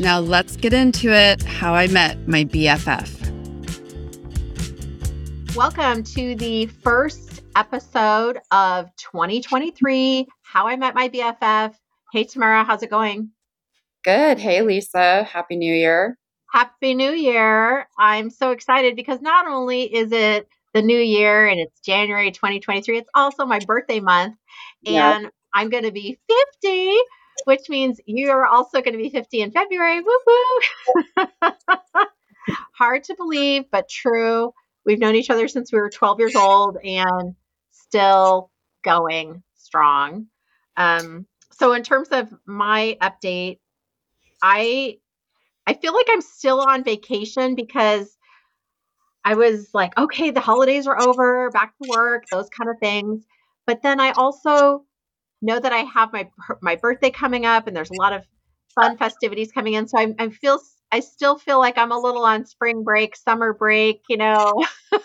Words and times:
Now 0.00 0.20
let's 0.20 0.56
get 0.56 0.72
into 0.72 1.12
it 1.12 1.42
how 1.42 1.74
I 1.74 1.88
met 1.88 2.28
my 2.28 2.44
BFF. 2.44 3.16
Welcome 5.56 6.04
to 6.04 6.36
the 6.36 6.66
first 6.66 7.42
episode 7.56 8.38
of 8.52 8.94
2023 8.94 10.28
How 10.42 10.68
I 10.68 10.76
Met 10.76 10.94
My 10.94 11.08
BFF. 11.08 11.74
Hey, 12.12 12.22
Tamara, 12.22 12.62
how's 12.62 12.84
it 12.84 12.90
going? 12.90 13.30
Good. 14.04 14.38
Hey, 14.38 14.62
Lisa. 14.62 15.24
Happy 15.24 15.56
New 15.56 15.74
Year. 15.74 16.16
Happy 16.52 16.94
New 16.94 17.10
Year. 17.10 17.88
I'm 17.98 18.30
so 18.30 18.52
excited 18.52 18.94
because 18.94 19.20
not 19.20 19.48
only 19.48 19.82
is 19.82 20.12
it 20.12 20.46
the 20.74 20.82
new 20.82 21.00
year 21.00 21.48
and 21.48 21.58
it's 21.58 21.80
January 21.80 22.30
2023, 22.30 22.98
it's 22.98 23.10
also 23.16 23.44
my 23.44 23.58
birthday 23.66 23.98
month. 23.98 24.36
And 24.86 25.24
yep. 25.24 25.32
I'm 25.52 25.70
going 25.70 25.82
to 25.82 25.90
be 25.90 26.20
50, 26.62 26.98
which 27.48 27.70
means 27.70 27.98
you're 28.04 28.44
also 28.44 28.82
going 28.82 28.92
to 28.92 28.98
be 28.98 29.08
50 29.08 29.40
in 29.40 29.52
February. 29.52 30.02
Woo 30.02 30.18
woo. 30.26 31.24
Hard 32.74 33.04
to 33.04 33.14
believe, 33.14 33.70
but 33.70 33.88
true. 33.88 34.52
We've 34.84 34.98
known 34.98 35.14
each 35.14 35.30
other 35.30 35.48
since 35.48 35.72
we 35.72 35.78
were 35.80 35.88
12 35.88 36.18
years 36.18 36.36
old 36.36 36.76
and 36.84 37.34
still 37.70 38.50
going 38.84 39.42
strong. 39.54 40.26
Um, 40.76 41.26
so 41.50 41.72
in 41.72 41.84
terms 41.84 42.08
of 42.08 42.28
my 42.44 42.98
update, 43.00 43.60
I 44.42 44.98
I 45.66 45.72
feel 45.72 45.94
like 45.94 46.08
I'm 46.10 46.20
still 46.20 46.60
on 46.60 46.84
vacation 46.84 47.54
because 47.54 48.14
I 49.24 49.36
was 49.36 49.70
like, 49.72 49.96
okay, 49.96 50.32
the 50.32 50.40
holidays 50.40 50.86
are 50.86 51.00
over, 51.00 51.48
back 51.48 51.72
to 51.82 51.88
work, 51.88 52.24
those 52.30 52.50
kind 52.50 52.68
of 52.68 52.78
things. 52.78 53.24
But 53.66 53.82
then 53.82 54.00
I 54.00 54.10
also 54.10 54.84
know 55.42 55.58
that 55.58 55.72
I 55.72 55.78
have 55.78 56.12
my 56.12 56.28
my 56.62 56.76
birthday 56.76 57.10
coming 57.10 57.46
up, 57.46 57.66
and 57.66 57.76
there's 57.76 57.90
a 57.90 58.00
lot 58.00 58.12
of 58.12 58.24
fun 58.74 58.96
festivities 58.96 59.52
coming 59.52 59.74
in. 59.74 59.88
So 59.88 59.98
I, 59.98 60.14
I 60.18 60.28
feel 60.30 60.60
I 60.90 61.00
still 61.00 61.38
feel 61.38 61.58
like 61.58 61.78
I'm 61.78 61.92
a 61.92 61.98
little 61.98 62.24
on 62.24 62.46
spring 62.46 62.82
break, 62.82 63.16
summer 63.16 63.52
break. 63.52 64.02
You 64.08 64.16
know, 64.16 64.64
I'm 64.92 65.00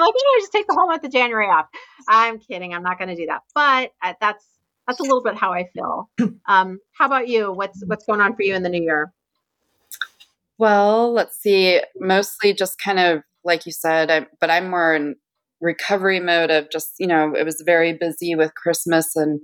like, 0.00 0.14
you 0.14 0.38
know, 0.38 0.40
just 0.40 0.52
take 0.52 0.66
the 0.66 0.74
whole 0.74 0.88
month 0.88 1.04
of 1.04 1.12
January 1.12 1.46
off. 1.46 1.66
I'm 2.08 2.38
kidding. 2.38 2.74
I'm 2.74 2.82
not 2.82 2.98
going 2.98 3.08
to 3.08 3.16
do 3.16 3.26
that, 3.26 3.42
but 3.54 3.90
uh, 4.02 4.14
that's 4.20 4.44
that's 4.86 5.00
a 5.00 5.02
little 5.02 5.22
bit 5.22 5.36
how 5.36 5.52
I 5.52 5.68
feel. 5.74 6.10
Um, 6.48 6.78
how 6.94 7.04
about 7.04 7.28
you? 7.28 7.52
What's 7.52 7.84
what's 7.86 8.06
going 8.06 8.22
on 8.22 8.34
for 8.34 8.42
you 8.42 8.54
in 8.54 8.62
the 8.62 8.70
new 8.70 8.82
year? 8.82 9.12
Well, 10.56 11.12
let's 11.12 11.36
see. 11.36 11.82
Mostly 12.00 12.54
just 12.54 12.78
kind 12.78 12.98
of 12.98 13.22
like 13.44 13.66
you 13.66 13.72
said, 13.72 14.10
I, 14.10 14.26
but 14.40 14.50
I'm 14.50 14.70
more 14.70 14.94
in 14.94 15.16
recovery 15.60 16.20
mode 16.20 16.50
of 16.50 16.70
just 16.70 16.94
you 16.98 17.06
know 17.06 17.34
it 17.34 17.44
was 17.44 17.62
very 17.64 17.92
busy 17.92 18.34
with 18.34 18.54
Christmas 18.54 19.16
and 19.16 19.40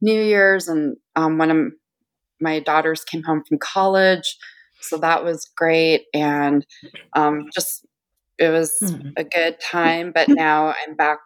New 0.00 0.20
Year's, 0.20 0.68
and 0.68 0.96
um, 1.14 1.38
one 1.38 1.50
of 1.50 1.58
my 2.40 2.60
daughters 2.60 3.04
came 3.04 3.22
home 3.22 3.42
from 3.48 3.58
college, 3.58 4.36
so 4.80 4.98
that 4.98 5.24
was 5.24 5.50
great, 5.56 6.04
and 6.14 6.66
um, 7.14 7.46
just 7.54 7.86
it 8.38 8.50
was 8.50 8.78
mm-hmm. 8.82 9.08
a 9.16 9.24
good 9.24 9.58
time. 9.60 10.12
But 10.14 10.28
now 10.28 10.74
I'm 10.86 10.94
back 10.94 11.18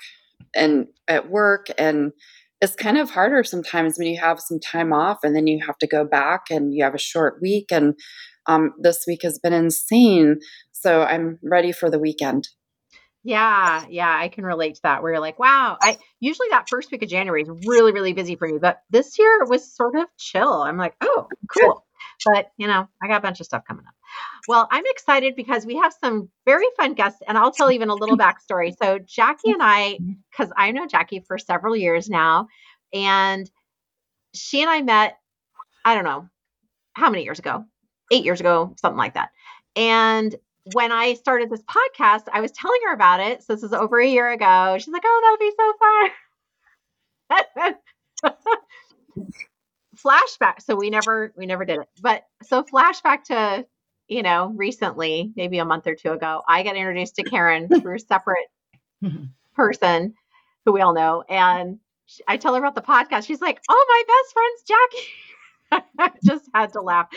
and 0.54 0.86
at 1.08 1.30
work 1.30 1.68
and 1.78 2.12
it's 2.60 2.74
kind 2.76 2.98
of 2.98 3.10
harder 3.10 3.42
sometimes 3.42 3.96
when 3.96 4.08
you 4.08 4.20
have 4.20 4.38
some 4.38 4.60
time 4.60 4.92
off 4.92 5.18
and 5.22 5.34
then 5.34 5.46
you 5.46 5.64
have 5.66 5.78
to 5.78 5.86
go 5.86 6.04
back 6.04 6.42
and 6.50 6.74
you 6.74 6.84
have 6.84 6.94
a 6.94 6.98
short 6.98 7.38
week. 7.40 7.72
And 7.72 7.94
um, 8.46 8.72
this 8.80 9.04
week 9.06 9.20
has 9.22 9.38
been 9.38 9.54
insane. 9.54 10.40
So 10.72 11.02
I'm 11.02 11.38
ready 11.42 11.72
for 11.72 11.90
the 11.90 11.98
weekend. 11.98 12.48
Yeah, 13.22 13.84
yeah, 13.90 14.16
I 14.18 14.28
can 14.28 14.44
relate 14.44 14.76
to 14.76 14.82
that. 14.84 15.02
Where 15.02 15.12
you're 15.12 15.20
like, 15.20 15.38
wow, 15.38 15.76
I 15.80 15.98
usually 16.20 16.48
that 16.50 16.68
first 16.68 16.90
week 16.90 17.02
of 17.02 17.08
January 17.08 17.42
is 17.42 17.50
really, 17.66 17.92
really 17.92 18.14
busy 18.14 18.36
for 18.36 18.48
me, 18.48 18.58
but 18.58 18.80
this 18.88 19.18
year 19.18 19.44
was 19.44 19.74
sort 19.74 19.94
of 19.96 20.06
chill. 20.18 20.62
I'm 20.62 20.78
like, 20.78 20.94
oh, 21.02 21.26
cool. 21.50 21.84
But 22.24 22.50
you 22.56 22.66
know, 22.66 22.88
I 23.02 23.08
got 23.08 23.18
a 23.18 23.20
bunch 23.20 23.40
of 23.40 23.46
stuff 23.46 23.62
coming 23.66 23.84
up. 23.86 23.94
Well, 24.48 24.68
I'm 24.70 24.84
excited 24.86 25.36
because 25.36 25.66
we 25.66 25.76
have 25.76 25.94
some 26.02 26.30
very 26.46 26.66
fun 26.76 26.94
guests, 26.94 27.20
and 27.26 27.36
I'll 27.36 27.52
tell 27.52 27.70
even 27.70 27.90
a 27.90 27.94
little 27.94 28.16
backstory. 28.18 28.72
So, 28.80 28.98
Jackie 28.98 29.50
and 29.50 29.62
I, 29.62 29.98
mm-hmm. 30.00 30.12
because 30.30 30.52
I 30.56 30.70
know 30.70 30.86
Jackie 30.86 31.22
for 31.26 31.38
several 31.38 31.76
years 31.76 32.08
now, 32.08 32.48
and 32.92 33.50
she 34.34 34.62
and 34.62 34.70
I 34.70 34.82
met, 34.82 35.18
I 35.84 35.94
don't 35.94 36.04
know 36.04 36.28
how 36.94 37.10
many 37.10 37.24
years 37.24 37.38
ago, 37.38 37.64
eight 38.10 38.24
years 38.24 38.40
ago, 38.40 38.74
something 38.80 38.98
like 38.98 39.14
that. 39.14 39.30
And 39.76 40.34
when 40.72 40.92
I 40.92 41.14
started 41.14 41.50
this 41.50 41.62
podcast, 41.62 42.24
I 42.32 42.40
was 42.40 42.52
telling 42.52 42.80
her 42.86 42.94
about 42.94 43.20
it. 43.20 43.42
So, 43.42 43.54
this 43.54 43.62
is 43.62 43.72
over 43.72 44.00
a 44.00 44.06
year 44.06 44.30
ago. 44.30 44.76
She's 44.78 44.92
like, 44.92 45.02
oh, 45.04 45.20
that'll 45.22 45.38
be 45.38 45.52
so 45.56 45.72
fun. 47.68 47.74
flashback 49.96 50.62
so 50.62 50.74
we 50.74 50.88
never 50.88 51.32
we 51.36 51.44
never 51.44 51.64
did 51.66 51.78
it 51.78 51.88
but 52.00 52.24
so 52.42 52.62
flashback 52.62 53.22
to 53.22 53.64
you 54.10 54.24
know, 54.24 54.52
recently, 54.56 55.32
maybe 55.36 55.58
a 55.58 55.64
month 55.64 55.86
or 55.86 55.94
two 55.94 56.10
ago, 56.10 56.42
I 56.46 56.64
got 56.64 56.76
introduced 56.76 57.14
to 57.14 57.22
Karen 57.22 57.68
through 57.68 57.94
a 57.94 57.98
separate 58.00 58.48
person 59.54 60.14
who 60.66 60.72
we 60.72 60.80
all 60.80 60.92
know. 60.92 61.22
And 61.28 61.78
she, 62.06 62.22
I 62.26 62.36
tell 62.36 62.52
her 62.54 62.58
about 62.58 62.74
the 62.74 62.82
podcast. 62.82 63.26
She's 63.26 63.40
like, 63.40 63.60
oh, 63.70 63.86
my 63.88 64.02
best 64.06 64.32
friend's 64.34 64.62
Jackie. 64.66 65.08
I 65.72 66.10
just 66.24 66.48
had 66.54 66.72
to 66.72 66.80
laugh. 66.80 67.08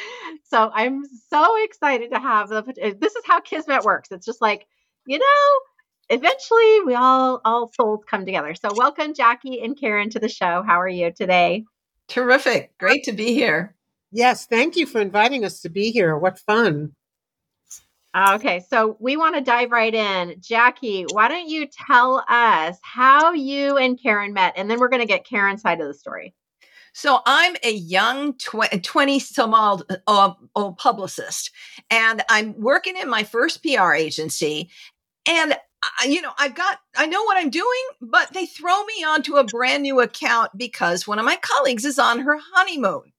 So 0.46 0.72
I'm 0.74 1.04
so 1.30 1.64
excited 1.64 2.12
to 2.12 2.20
have 2.20 2.50
the. 2.50 2.58
Uh, 2.58 2.92
this 3.00 3.16
is 3.16 3.24
how 3.26 3.40
Kismet 3.40 3.84
works. 3.84 4.10
It's 4.12 4.26
just 4.26 4.42
like, 4.42 4.66
you 5.06 5.20
know, 5.20 6.16
eventually 6.16 6.82
we 6.86 6.96
all 6.96 7.42
all 7.44 7.72
souls 7.74 8.04
come 8.10 8.26
together. 8.26 8.56
So 8.56 8.70
welcome 8.76 9.14
Jackie 9.14 9.62
and 9.62 9.80
Karen 9.80 10.10
to 10.12 10.20
the 10.20 10.30
show. 10.30 10.64
How 10.66 10.82
are 10.82 10.88
you 10.88 11.12
today? 11.12 11.66
Terrific. 12.08 12.78
Great 12.78 13.04
to 13.06 13.14
be 13.14 13.34
here. 13.34 13.76
Yes, 14.12 14.46
thank 14.46 14.76
you 14.76 14.86
for 14.86 15.02
inviting 15.02 15.44
us 15.44 15.62
to 15.62 15.70
be 15.70 15.92
here. 15.92 16.16
What 16.18 16.38
fun. 16.40 16.92
Okay, 18.16 18.64
so 18.70 18.96
we 19.00 19.18
want 19.18 19.34
to 19.36 19.42
dive 19.42 19.72
right 19.72 19.94
in. 19.94 20.36
Jackie, 20.40 21.08
why 21.12 21.28
don't 21.28 21.50
you 21.50 21.68
tell 21.88 22.24
us 22.30 22.78
how 22.84 23.34
you 23.34 23.78
and 23.78 24.00
Karen 24.00 24.34
met? 24.34 24.54
And 24.56 24.70
then 24.70 24.80
we're 24.80 24.90
going 24.90 25.02
to 25.02 25.08
get 25.08 25.26
Karen's 25.26 25.64
side 25.64 25.82
of 25.82 25.88
the 25.88 25.96
story. 25.96 26.36
So 26.94 27.22
I'm 27.26 27.56
a 27.64 27.74
young 27.74 28.36
20 28.38 29.20
some 29.20 29.54
old, 29.54 29.84
old 30.08 30.78
publicist, 30.78 31.52
and 31.90 32.24
I'm 32.30 32.60
working 32.60 32.96
in 32.98 33.10
my 33.10 33.24
first 33.24 33.64
PR 33.64 33.94
agency. 33.94 34.70
And 35.28 35.58
I, 36.00 36.06
you 36.06 36.22
know, 36.22 36.32
I've 36.38 36.56
got, 36.56 36.80
I 36.96 37.08
know 37.08 37.24
what 37.24 37.38
I'm 37.38 37.50
doing, 37.50 37.84
but 38.02 38.32
they 38.34 38.46
throw 38.46 38.84
me 38.86 39.04
onto 39.04 39.36
a 39.36 39.44
brand 39.44 39.84
new 39.84 40.00
account 40.00 40.52
because 40.56 41.08
one 41.08 41.20
of 41.20 41.26
my 41.26 41.38
colleagues 41.42 41.84
is 41.84 42.00
on 42.00 42.20
her 42.20 42.38
honeymoon 42.54 43.12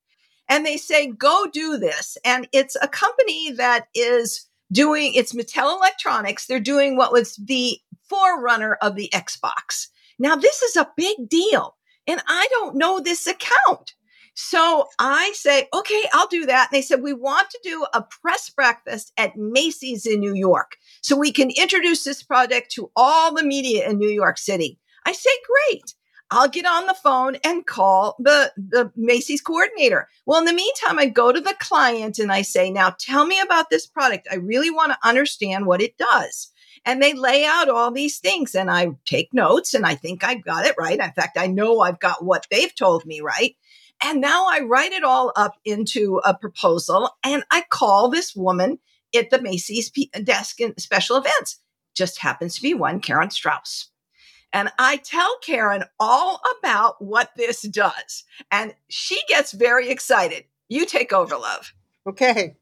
and 0.49 0.65
they 0.65 0.77
say, 0.77 1.09
go 1.09 1.47
do 1.53 1.77
this. 1.77 2.17
And 2.25 2.49
it's 2.53 2.77
a 2.81 2.89
company 2.89 3.51
that 3.53 3.89
is 3.95 4.49
doing, 4.73 5.15
it's 5.15 5.33
Mattel 5.33 5.77
Electronics. 5.77 6.47
They're 6.47 6.61
doing 6.61 6.97
what 6.97 7.13
was 7.13 7.37
the 7.37 7.79
forerunner 8.09 8.75
of 8.81 8.97
the 8.97 9.11
Xbox. 9.13 9.89
Now, 10.19 10.37
this 10.37 10.63
is 10.63 10.77
a 10.77 10.91
big 10.97 11.29
deal. 11.29 11.77
And 12.07 12.21
I 12.27 12.47
don't 12.51 12.77
know 12.77 13.01
this 13.01 13.27
account. 13.27 13.95
So 14.35 14.87
I 14.99 15.33
say, 15.35 15.69
okay, 15.73 16.05
I'll 16.13 16.27
do 16.27 16.47
that. 16.47 16.69
And 16.71 16.77
they 16.77 16.83
said, 16.83 17.03
we 17.03 17.13
want 17.13 17.51
to 17.51 17.61
do 17.63 17.87
a 17.95 18.03
press 18.03 18.51
breakfast 18.51 19.13
at 19.17 19.37
Macy's 19.37 20.07
in 20.07 20.19
New 20.19 20.35
York 20.35 20.77
so 21.03 21.17
we 21.17 21.31
can 21.31 21.51
introduce 21.51 22.03
this 22.03 22.23
project 22.23 22.73
to 22.73 22.91
all 22.97 23.33
the 23.33 23.45
media 23.45 23.89
in 23.89 23.99
New 23.99 24.09
York 24.09 24.39
City. 24.39 24.79
I 25.07 25.13
say, 25.13 25.31
great. 25.71 25.95
I'll 26.31 26.49
get 26.49 26.67
on 26.67 26.87
the 26.87 26.95
phone 26.95 27.37
and 27.45 27.65
call 27.65 28.17
the, 28.19 28.53
the 28.57 28.91
Macy's 28.97 29.41
coordinator. 29.41 30.09
Well, 30.27 30.41
in 30.41 30.47
the 30.47 30.53
meantime, 30.53 30.99
I 30.99 31.07
go 31.07 31.31
to 31.31 31.41
the 31.41 31.55
client 31.61 32.19
and 32.19 32.33
I 32.33 32.43
say, 32.43 32.71
now 32.71 32.97
tell 32.99 33.27
me 33.27 33.39
about 33.41 33.71
this 33.71 33.87
product. 33.87 34.27
I 34.33 34.37
really 34.37 34.71
want 34.71 34.93
to 34.93 35.09
understand 35.09 35.67
what 35.67 35.83
it 35.83 35.97
does. 35.97 36.51
And 36.85 37.03
they 37.03 37.15
lay 37.15 37.45
out 37.45 37.69
all 37.69 37.91
these 37.91 38.19
things 38.19 38.55
and 38.55 38.71
I 38.71 38.89
take 39.07 39.33
notes 39.33 39.75
and 39.75 39.87
I 39.87 39.95
think 39.95 40.23
I've 40.23 40.45
got 40.45 40.67
it 40.67 40.75
right. 40.79 40.99
In 40.99 41.13
fact, 41.13 41.39
I 41.39 41.47
know 41.47 41.81
I've 41.81 42.01
got 42.01 42.25
what 42.25 42.47
they've 42.51 42.75
told 42.75 43.07
me 43.07 43.21
right. 43.21 43.57
And 44.03 44.21
now 44.21 44.47
I 44.49 44.61
write 44.61 44.93
it 44.93 45.05
all 45.05 45.33
up 45.35 45.55
into 45.65 46.21
a 46.25 46.35
proposal 46.35 47.11
and 47.25 47.43
I 47.51 47.65
call 47.71 48.11
this 48.11 48.35
woman 48.37 48.79
at 49.17 49.31
the 49.31 49.41
Macy's 49.41 49.91
desk 50.23 50.61
in 50.61 50.77
special 50.79 51.17
events. 51.17 51.61
Just 51.95 52.21
happens 52.21 52.57
to 52.57 52.63
be 52.63 52.75
one 52.75 53.01
Karen 53.01 53.31
Strauss. 53.31 53.91
And 54.53 54.71
I 54.79 54.99
tell 54.99 55.37
Karen 55.43 55.85
all 55.99 56.41
about 56.59 57.03
what 57.03 57.31
this 57.37 57.63
does. 57.63 58.25
And 58.51 58.75
she 58.89 59.21
gets 59.27 59.53
very 59.53 59.89
excited. 59.89 60.45
You 60.69 60.87
take 60.87 61.13
over, 61.13 61.37
love. 61.37 61.73
Okay. 62.07 62.57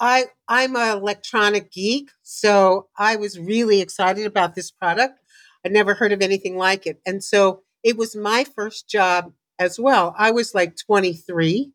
I 0.00 0.26
I'm 0.48 0.76
an 0.76 0.98
electronic 0.98 1.72
geek, 1.72 2.10
so 2.22 2.88
I 2.98 3.16
was 3.16 3.38
really 3.38 3.80
excited 3.80 4.26
about 4.26 4.54
this 4.54 4.70
product. 4.70 5.18
I 5.64 5.68
never 5.68 5.94
heard 5.94 6.12
of 6.12 6.22
anything 6.22 6.56
like 6.56 6.86
it. 6.86 7.00
And 7.06 7.22
so 7.24 7.62
it 7.82 7.96
was 7.96 8.14
my 8.14 8.44
first 8.44 8.88
job 8.88 9.32
as 9.58 9.80
well. 9.80 10.14
I 10.18 10.30
was 10.30 10.54
like 10.54 10.76
23. 10.76 11.72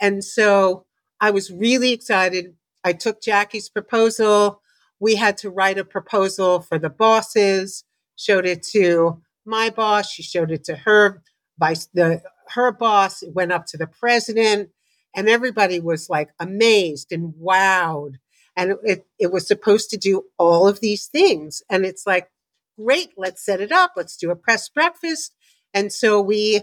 And 0.00 0.22
so 0.22 0.84
I 1.20 1.30
was 1.30 1.50
really 1.50 1.92
excited. 1.92 2.54
I 2.84 2.92
took 2.92 3.22
Jackie's 3.22 3.68
proposal. 3.68 4.60
We 5.00 5.16
had 5.16 5.38
to 5.38 5.50
write 5.50 5.78
a 5.78 5.84
proposal 5.84 6.60
for 6.60 6.78
the 6.78 6.90
bosses, 6.90 7.84
showed 8.16 8.46
it 8.46 8.62
to 8.72 9.22
my 9.44 9.70
boss, 9.70 10.10
she 10.10 10.22
showed 10.22 10.50
it 10.50 10.64
to 10.64 10.76
her 10.76 11.22
vice 11.58 11.88
the 11.92 12.22
her 12.50 12.72
boss, 12.72 13.22
it 13.22 13.34
went 13.34 13.52
up 13.52 13.66
to 13.66 13.76
the 13.76 13.86
president 13.86 14.70
and 15.14 15.28
everybody 15.28 15.80
was 15.80 16.10
like 16.10 16.30
amazed 16.38 17.12
and 17.12 17.34
wowed. 17.34 18.14
And 18.56 18.76
it, 18.84 19.06
it 19.18 19.32
was 19.32 19.46
supposed 19.46 19.90
to 19.90 19.96
do 19.96 20.24
all 20.38 20.68
of 20.68 20.80
these 20.80 21.06
things. 21.06 21.62
And 21.68 21.84
it's 21.84 22.06
like, 22.06 22.30
great, 22.78 23.10
let's 23.16 23.44
set 23.44 23.60
it 23.60 23.72
up. 23.72 23.92
Let's 23.96 24.16
do 24.16 24.30
a 24.30 24.36
press 24.36 24.68
breakfast. 24.68 25.34
And 25.72 25.92
so 25.92 26.20
we 26.20 26.62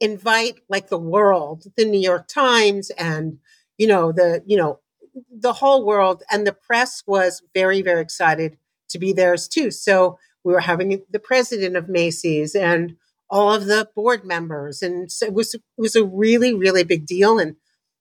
invite 0.00 0.60
like 0.68 0.88
the 0.88 0.98
world, 0.98 1.64
the 1.76 1.84
New 1.84 2.00
York 2.00 2.28
Times 2.28 2.90
and, 2.90 3.38
you 3.78 3.86
know, 3.86 4.12
the, 4.12 4.42
you 4.46 4.56
know, 4.56 4.80
the 5.30 5.54
whole 5.54 5.84
world. 5.84 6.22
And 6.30 6.46
the 6.46 6.52
press 6.52 7.02
was 7.06 7.42
very, 7.54 7.82
very 7.82 8.00
excited 8.00 8.56
to 8.90 8.98
be 8.98 9.12
theirs 9.12 9.48
too. 9.48 9.70
So 9.70 10.18
we 10.44 10.52
were 10.52 10.60
having 10.60 11.02
the 11.10 11.18
president 11.18 11.76
of 11.76 11.88
Macy's 11.88 12.54
and 12.54 12.96
all 13.30 13.54
of 13.54 13.66
the 13.66 13.88
board 13.96 14.24
members. 14.24 14.82
And 14.82 15.10
so 15.10 15.26
it 15.26 15.32
was, 15.32 15.54
it 15.54 15.62
was 15.76 15.96
a 15.96 16.04
really, 16.04 16.54
really 16.54 16.84
big 16.84 17.06
deal. 17.06 17.38
And 17.38 17.56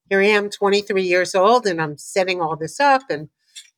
here 0.10 0.22
I 0.22 0.28
am, 0.28 0.50
23 0.50 1.04
years 1.04 1.34
old, 1.36 1.66
and 1.66 1.82
I'm 1.82 1.98
setting 1.98 2.42
all 2.42 2.56
this 2.56 2.80
up 2.80 3.04
and, 3.10 3.30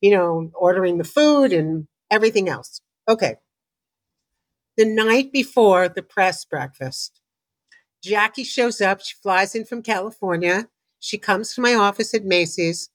you 0.02 0.12
know, 0.12 0.52
ordering 0.54 0.98
the 0.98 1.04
food 1.04 1.54
and 1.54 1.88
everything 2.10 2.50
else. 2.50 2.82
Okay. 3.08 3.36
The 4.78 4.86
night 4.86 5.32
before 5.32 5.88
the 5.88 6.02
press 6.02 6.44
breakfast, 6.44 7.22
Jackie 8.04 8.44
shows 8.44 8.82
up. 8.82 9.02
She 9.02 9.16
flies 9.22 9.56
in 9.56 9.66
from 9.66 9.82
California. 9.82 10.68
She 11.00 11.18
comes 11.18 11.54
to 11.54 11.62
my 11.62 11.74
office 11.74 12.14
at 12.14 12.26
Macy's. 12.26 12.90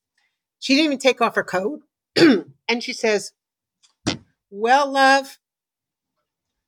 She 0.58 0.74
didn't 0.74 0.86
even 0.86 0.98
take 0.98 1.20
off 1.20 1.36
her 1.36 1.44
coat. 1.44 1.80
and 2.16 2.82
she 2.82 2.92
says, 2.92 3.32
Well, 4.50 4.90
love, 4.92 5.38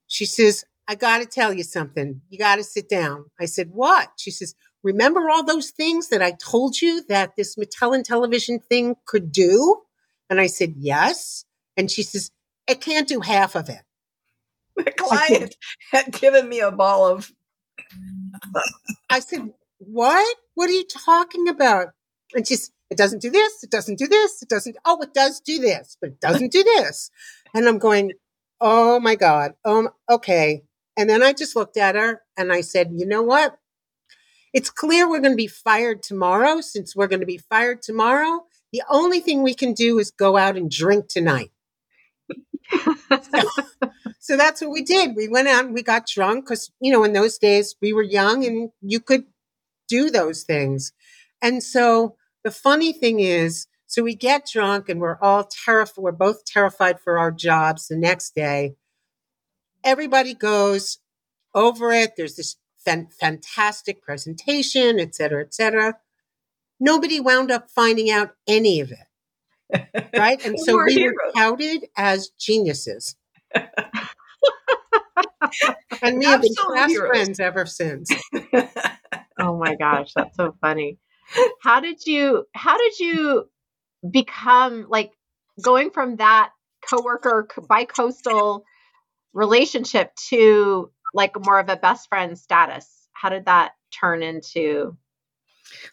she 0.06 0.24
says, 0.24 0.64
I 0.88 0.94
got 0.94 1.18
to 1.18 1.26
tell 1.26 1.52
you 1.52 1.62
something. 1.62 2.20
You 2.28 2.38
got 2.38 2.56
to 2.56 2.64
sit 2.64 2.88
down. 2.88 3.26
I 3.40 3.44
said, 3.44 3.70
What? 3.72 4.10
She 4.16 4.30
says, 4.30 4.54
remember 4.82 5.28
all 5.30 5.44
those 5.44 5.70
things 5.70 6.08
that 6.08 6.22
I 6.22 6.32
told 6.32 6.80
you 6.80 7.04
that 7.08 7.36
this 7.36 7.56
Mattel 7.56 7.96
Intellivision 7.98 8.62
thing 8.64 8.96
could 9.06 9.32
do? 9.32 9.82
And 10.28 10.40
I 10.40 10.46
said, 10.46 10.74
yes. 10.76 11.44
And 11.76 11.90
she 11.90 12.02
says, 12.02 12.30
it 12.66 12.80
can't 12.80 13.08
do 13.08 13.20
half 13.20 13.54
of 13.54 13.68
it. 13.68 13.82
The 14.84 14.90
client 14.90 15.54
had 15.90 16.12
given 16.12 16.48
me 16.48 16.60
a 16.60 16.70
ball 16.70 17.06
of. 17.06 17.30
I 19.10 19.20
said, 19.20 19.52
what? 19.78 20.36
What 20.54 20.70
are 20.70 20.72
you 20.72 20.84
talking 20.84 21.46
about? 21.46 21.88
And 22.34 22.48
she's, 22.48 22.72
it 22.90 22.96
doesn't 22.96 23.20
do 23.20 23.30
this. 23.30 23.62
It 23.62 23.70
doesn't 23.70 23.98
do 23.98 24.08
this. 24.08 24.42
It 24.42 24.48
doesn't. 24.48 24.76
Oh, 24.86 25.00
it 25.02 25.12
does 25.12 25.40
do 25.40 25.58
this, 25.58 25.98
but 26.00 26.10
it 26.10 26.20
doesn't 26.20 26.52
do 26.52 26.64
this. 26.64 27.10
And 27.54 27.68
I'm 27.68 27.78
going, 27.78 28.12
oh 28.62 28.98
my 28.98 29.14
God. 29.14 29.52
Um, 29.64 29.90
okay. 30.08 30.62
And 30.96 31.10
then 31.10 31.22
I 31.22 31.34
just 31.34 31.54
looked 31.54 31.76
at 31.76 31.94
her 31.94 32.22
and 32.36 32.52
I 32.52 32.62
said, 32.62 32.92
you 32.94 33.06
know 33.06 33.22
what? 33.22 33.58
It's 34.52 34.70
clear 34.70 35.08
we're 35.08 35.20
going 35.20 35.32
to 35.32 35.36
be 35.36 35.46
fired 35.46 36.02
tomorrow. 36.02 36.60
Since 36.60 36.94
we're 36.94 37.08
going 37.08 37.20
to 37.20 37.26
be 37.26 37.38
fired 37.38 37.82
tomorrow, 37.82 38.44
the 38.72 38.82
only 38.90 39.20
thing 39.20 39.42
we 39.42 39.54
can 39.54 39.72
do 39.72 39.98
is 39.98 40.10
go 40.10 40.36
out 40.36 40.56
and 40.56 40.70
drink 40.70 41.08
tonight. 41.08 41.50
so, 42.74 43.42
so 44.20 44.36
that's 44.36 44.60
what 44.60 44.70
we 44.70 44.82
did. 44.82 45.16
We 45.16 45.28
went 45.28 45.48
out 45.48 45.66
and 45.66 45.74
we 45.74 45.82
got 45.82 46.06
drunk 46.06 46.44
because, 46.44 46.70
you 46.80 46.92
know, 46.92 47.04
in 47.04 47.12
those 47.12 47.38
days 47.38 47.76
we 47.80 47.92
were 47.92 48.02
young 48.02 48.44
and 48.44 48.70
you 48.80 49.00
could 49.00 49.24
do 49.88 50.10
those 50.10 50.42
things. 50.42 50.92
And 51.42 51.62
so 51.62 52.16
the 52.44 52.50
funny 52.50 52.92
thing 52.92 53.20
is, 53.20 53.66
so 53.86 54.02
we 54.02 54.14
get 54.14 54.48
drunk 54.50 54.88
and 54.88 55.00
we're 55.00 55.18
all 55.20 55.44
terrified. 55.44 56.02
We're 56.02 56.12
both 56.12 56.46
terrified 56.46 56.98
for 57.00 57.18
our 57.18 57.30
jobs 57.30 57.88
the 57.88 57.96
next 57.96 58.34
day. 58.34 58.74
Everybody 59.84 60.32
goes 60.32 60.98
over 61.54 61.92
it. 61.92 62.12
There's 62.16 62.36
this 62.36 62.56
fan- 62.84 63.08
fantastic 63.20 64.02
presentation, 64.02 64.98
et 64.98 65.14
cetera, 65.14 65.42
et 65.42 65.54
cetera. 65.54 65.98
Nobody 66.80 67.20
wound 67.20 67.50
up 67.50 67.70
finding 67.70 68.10
out 68.10 68.30
any 68.46 68.80
of 68.80 68.90
it. 68.92 68.98
Right. 70.14 70.44
And 70.44 70.60
so 70.60 70.76
we 70.84 70.92
heroes. 70.92 71.14
were 71.24 71.32
touted 71.32 71.86
as 71.96 72.28
geniuses. 72.38 73.16
and 76.02 76.18
we 76.18 76.24
have 76.24 76.42
been 76.42 76.52
best 76.74 76.96
friends 76.96 77.40
ever 77.40 77.64
since. 77.66 78.10
oh 79.40 79.58
my 79.58 79.74
gosh, 79.74 80.12
that's 80.14 80.36
so 80.36 80.54
funny. 80.60 80.98
How 81.62 81.80
did 81.80 82.04
you 82.06 82.44
how 82.54 82.76
did 82.76 82.98
you 82.98 83.48
become 84.08 84.86
like 84.88 85.12
going 85.62 85.90
from 85.90 86.16
that 86.16 86.50
coworker 86.88 87.48
bi-coastal 87.68 88.64
relationship 89.32 90.14
to 90.28 90.90
like 91.14 91.32
more 91.44 91.58
of 91.58 91.68
a 91.68 91.76
best 91.76 92.08
friend 92.08 92.38
status? 92.38 93.08
How 93.12 93.28
did 93.28 93.46
that 93.46 93.72
turn 93.92 94.22
into? 94.22 94.96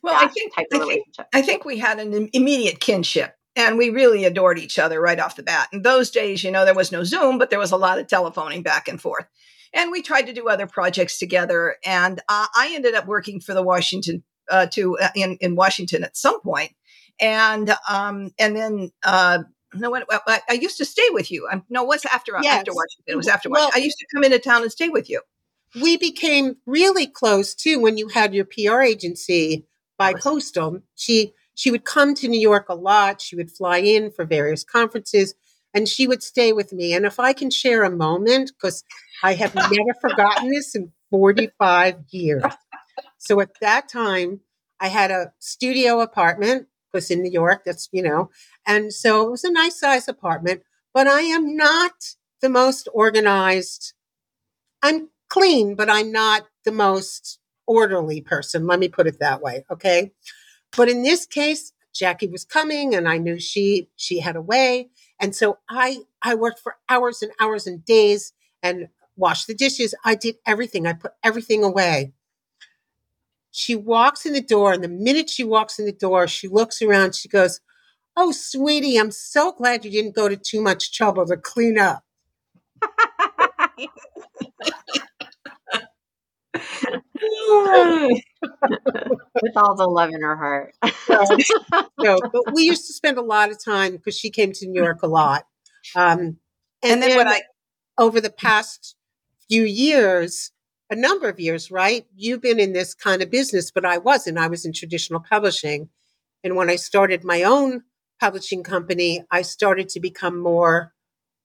Well, 0.03 0.15
I 0.15 0.27
think 0.27 0.53
I 0.57 0.65
think, 0.69 1.05
I 1.33 1.41
think 1.41 1.65
we 1.65 1.77
had 1.77 1.99
an 1.99 2.29
immediate 2.33 2.79
kinship 2.79 3.33
and 3.55 3.77
we 3.77 3.89
really 3.89 4.25
adored 4.25 4.59
each 4.59 4.77
other 4.77 4.99
right 4.99 5.19
off 5.19 5.35
the 5.35 5.43
bat. 5.43 5.69
In 5.71 5.81
those 5.81 6.11
days, 6.11 6.43
you 6.43 6.51
know, 6.51 6.65
there 6.65 6.75
was 6.75 6.91
no 6.91 7.03
Zoom, 7.03 7.37
but 7.37 7.49
there 7.49 7.59
was 7.59 7.71
a 7.71 7.77
lot 7.77 7.99
of 7.99 8.07
telephoning 8.07 8.63
back 8.63 8.87
and 8.87 9.01
forth. 9.01 9.25
And 9.73 9.91
we 9.91 10.01
tried 10.01 10.23
to 10.23 10.33
do 10.33 10.49
other 10.49 10.67
projects 10.67 11.19
together. 11.19 11.75
And 11.85 12.19
uh, 12.27 12.47
I 12.55 12.71
ended 12.73 12.95
up 12.95 13.05
working 13.05 13.39
for 13.39 13.53
the 13.53 13.63
Washington 13.63 14.23
uh, 14.49 14.67
to 14.67 14.97
uh, 14.97 15.09
in 15.15 15.37
in 15.41 15.55
Washington 15.55 16.03
at 16.03 16.17
some 16.17 16.41
point, 16.41 16.71
and 17.19 17.75
um, 17.87 18.31
and 18.39 18.55
then 18.55 18.91
uh, 19.03 19.39
no, 19.73 19.89
what, 19.89 20.05
I 20.27 20.53
used 20.53 20.77
to 20.77 20.85
stay 20.85 21.07
with 21.11 21.31
you. 21.31 21.47
I'm, 21.49 21.63
no, 21.69 21.83
what's 21.83 22.05
uh, 22.05 22.09
after 22.11 22.33
yes. 22.41 22.59
after 22.59 22.71
Washington? 22.71 23.05
It 23.07 23.15
was 23.15 23.27
after 23.27 23.49
well, 23.49 23.65
Washington. 23.65 23.81
I 23.81 23.83
used 23.83 23.97
to 23.99 24.07
come 24.13 24.23
into 24.23 24.39
town 24.39 24.63
and 24.63 24.71
stay 24.71 24.89
with 24.89 25.09
you. 25.09 25.21
We 25.81 25.97
became 25.97 26.57
really 26.65 27.05
close 27.05 27.53
too 27.53 27.79
when 27.79 27.97
you 27.97 28.07
had 28.07 28.33
your 28.33 28.45
PR 28.45 28.81
agency 28.81 29.67
bi-coastal. 29.97 30.81
She 30.95 31.33
she 31.53 31.71
would 31.71 31.83
come 31.83 32.15
to 32.15 32.27
New 32.27 32.39
York 32.39 32.69
a 32.69 32.73
lot. 32.73 33.21
She 33.21 33.35
would 33.35 33.51
fly 33.51 33.79
in 33.79 34.11
for 34.11 34.25
various 34.25 34.63
conferences, 34.63 35.35
and 35.73 35.87
she 35.87 36.07
would 36.07 36.23
stay 36.23 36.53
with 36.53 36.73
me. 36.73 36.93
And 36.93 37.05
if 37.05 37.19
I 37.19 37.33
can 37.33 37.51
share 37.51 37.83
a 37.83 37.91
moment, 37.91 38.53
because 38.55 38.83
I 39.21 39.33
have 39.33 39.53
never 39.55 39.93
forgotten 40.01 40.49
this 40.49 40.73
in 40.73 40.91
45 41.11 41.97
years. 42.09 42.43
So 43.17 43.41
at 43.41 43.49
that 43.61 43.89
time, 43.89 44.39
I 44.79 44.87
had 44.87 45.11
a 45.11 45.33
studio 45.39 45.99
apartment 45.99 46.67
because 46.91 47.11
in 47.11 47.21
New 47.21 47.31
York, 47.31 47.63
that's, 47.65 47.89
you 47.91 48.01
know, 48.01 48.29
and 48.65 48.93
so 48.93 49.27
it 49.27 49.31
was 49.31 49.43
a 49.43 49.51
nice 49.51 49.79
size 49.79 50.07
apartment, 50.07 50.63
but 50.93 51.07
I 51.07 51.21
am 51.21 51.55
not 51.55 51.91
the 52.41 52.49
most 52.49 52.87
organized. 52.93 53.93
I'm 54.81 55.09
clean, 55.29 55.75
but 55.75 55.89
I'm 55.89 56.11
not 56.11 56.47
the 56.65 56.71
most 56.71 57.39
orderly 57.67 58.21
person. 58.21 58.65
Let 58.67 58.79
me 58.79 58.87
put 58.87 59.07
it 59.07 59.19
that 59.19 59.41
way. 59.41 59.65
Okay. 59.71 60.11
But 60.75 60.89
in 60.89 61.03
this 61.03 61.25
case, 61.25 61.71
Jackie 61.93 62.27
was 62.27 62.45
coming 62.45 62.95
and 62.95 63.07
I 63.07 63.17
knew 63.17 63.39
she, 63.39 63.89
she 63.95 64.19
had 64.19 64.35
a 64.35 64.41
way. 64.41 64.89
And 65.19 65.35
so 65.35 65.59
I, 65.69 65.99
I 66.21 66.35
worked 66.35 66.59
for 66.59 66.77
hours 66.87 67.21
and 67.21 67.31
hours 67.39 67.67
and 67.67 67.83
days 67.83 68.33
and 68.63 68.87
washed 69.15 69.47
the 69.47 69.55
dishes. 69.55 69.93
I 70.05 70.15
did 70.15 70.35
everything. 70.45 70.87
I 70.87 70.93
put 70.93 71.11
everything 71.23 71.63
away. 71.63 72.13
She 73.69 73.75
walks 73.75 74.25
in 74.25 74.33
the 74.33 74.41
door, 74.41 74.73
and 74.73 74.83
the 74.83 74.87
minute 74.87 75.29
she 75.29 75.43
walks 75.43 75.77
in 75.77 75.85
the 75.85 75.91
door, 75.91 76.27
she 76.27 76.47
looks 76.47 76.81
around. 76.81 77.13
She 77.13 77.29
goes, 77.29 77.61
Oh, 78.17 78.31
sweetie, 78.31 78.97
I'm 78.97 79.11
so 79.11 79.51
glad 79.51 79.85
you 79.85 79.91
didn't 79.91 80.15
go 80.15 80.27
to 80.27 80.35
too 80.35 80.59
much 80.59 80.91
trouble 80.91 81.23
to 81.27 81.37
clean 81.37 81.77
up. 81.77 82.03
With 89.39 89.55
all 89.55 89.75
the 89.75 89.85
love 89.87 90.09
in 90.09 90.21
her 90.21 90.35
heart. 90.35 90.73
no, 91.99 92.19
but 92.33 92.51
we 92.51 92.63
used 92.63 92.87
to 92.87 92.93
spend 92.93 93.19
a 93.19 93.21
lot 93.21 93.51
of 93.51 93.63
time 93.63 93.97
because 93.97 94.17
she 94.17 94.31
came 94.31 94.51
to 94.53 94.67
New 94.67 94.81
York 94.81 95.03
a 95.03 95.07
lot. 95.07 95.45
Um, 95.95 96.19
and, 96.19 96.37
and 96.81 97.03
then, 97.03 97.09
then 97.09 97.17
what 97.17 97.27
I 97.27 97.43
over 97.99 98.19
the 98.19 98.31
past 98.31 98.95
few 99.47 99.61
years, 99.63 100.53
a 100.89 100.95
number 100.95 101.29
of 101.29 101.39
years, 101.39 101.69
right? 101.69 102.05
You've 102.15 102.41
been 102.41 102.59
in 102.59 102.73
this 102.73 102.93
kind 102.93 103.21
of 103.21 103.29
business, 103.29 103.71
but 103.71 103.85
I 103.85 103.97
wasn't. 103.97 104.37
I 104.37 104.47
was 104.47 104.65
in 104.65 104.73
traditional 104.73 105.19
publishing. 105.19 105.89
And 106.43 106.55
when 106.55 106.69
I 106.69 106.77
started 106.77 107.23
my 107.23 107.43
own 107.43 107.83
publishing 108.19 108.63
company, 108.63 109.23
I 109.31 109.43
started 109.43 109.89
to 109.89 109.99
become 109.99 110.39
more 110.39 110.93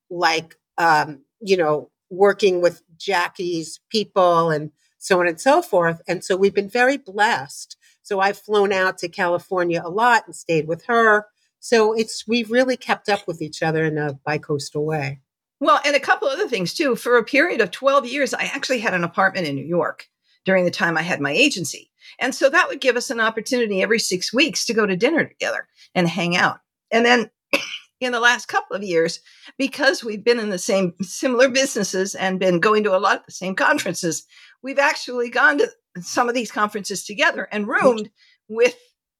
like, 0.09 0.55
um, 0.77 1.23
you 1.39 1.57
know, 1.57 1.91
working 2.09 2.61
with 2.61 2.81
Jackie's 2.97 3.79
people 3.89 4.49
and 4.49 4.71
so 4.97 5.19
on 5.19 5.27
and 5.27 5.39
so 5.39 5.61
forth. 5.61 6.01
And 6.07 6.23
so 6.23 6.35
we've 6.35 6.53
been 6.53 6.69
very 6.69 6.97
blessed. 6.97 7.77
So 8.01 8.19
I've 8.19 8.37
flown 8.37 8.71
out 8.71 8.97
to 8.99 9.09
California 9.09 9.81
a 9.83 9.89
lot 9.89 10.23
and 10.25 10.35
stayed 10.35 10.67
with 10.67 10.85
her. 10.85 11.27
So 11.59 11.93
it's 11.93 12.27
we've 12.27 12.51
really 12.51 12.77
kept 12.77 13.09
up 13.09 13.27
with 13.27 13.41
each 13.41 13.63
other 13.63 13.83
in 13.85 13.97
a 13.97 14.19
bicoastal 14.27 14.83
way. 14.83 15.21
Well, 15.59 15.79
and 15.85 15.95
a 15.95 15.99
couple 15.99 16.27
other 16.27 16.47
things 16.47 16.73
too. 16.73 16.95
For 16.95 17.17
a 17.17 17.23
period 17.23 17.61
of 17.61 17.71
12 17.71 18.05
years, 18.07 18.33
I 18.33 18.43
actually 18.43 18.79
had 18.79 18.93
an 18.93 19.03
apartment 19.03 19.47
in 19.47 19.55
New 19.55 19.65
York 19.65 20.07
during 20.45 20.65
the 20.65 20.71
time 20.71 20.97
I 20.97 21.01
had 21.01 21.21
my 21.21 21.31
agency. 21.31 21.91
And 22.19 22.35
so 22.35 22.49
that 22.49 22.67
would 22.67 22.81
give 22.81 22.95
us 22.95 23.09
an 23.09 23.19
opportunity 23.19 23.81
every 23.81 23.99
six 23.99 24.33
weeks 24.33 24.65
to 24.65 24.73
go 24.73 24.85
to 24.85 24.95
dinner 24.95 25.25
together 25.25 25.67
and 25.93 26.07
hang 26.07 26.35
out. 26.35 26.59
And 26.91 27.05
then 27.05 27.29
in 27.99 28.11
the 28.11 28.19
last 28.19 28.47
couple 28.47 28.75
of 28.75 28.83
years, 28.83 29.19
because 29.57 30.03
we've 30.03 30.23
been 30.23 30.39
in 30.39 30.49
the 30.49 30.59
same 30.59 30.93
similar 31.01 31.49
businesses 31.49 32.15
and 32.15 32.39
been 32.39 32.59
going 32.59 32.83
to 32.83 32.95
a 32.95 32.99
lot 32.99 33.19
of 33.19 33.25
the 33.25 33.31
same 33.31 33.55
conferences, 33.55 34.23
we've 34.61 34.79
actually 34.79 35.29
gone 35.29 35.57
to 35.57 35.69
some 36.01 36.29
of 36.29 36.35
these 36.35 36.51
conferences 36.51 37.05
together 37.05 37.47
and 37.51 37.67
roomed 37.67 38.09
with 38.47 38.75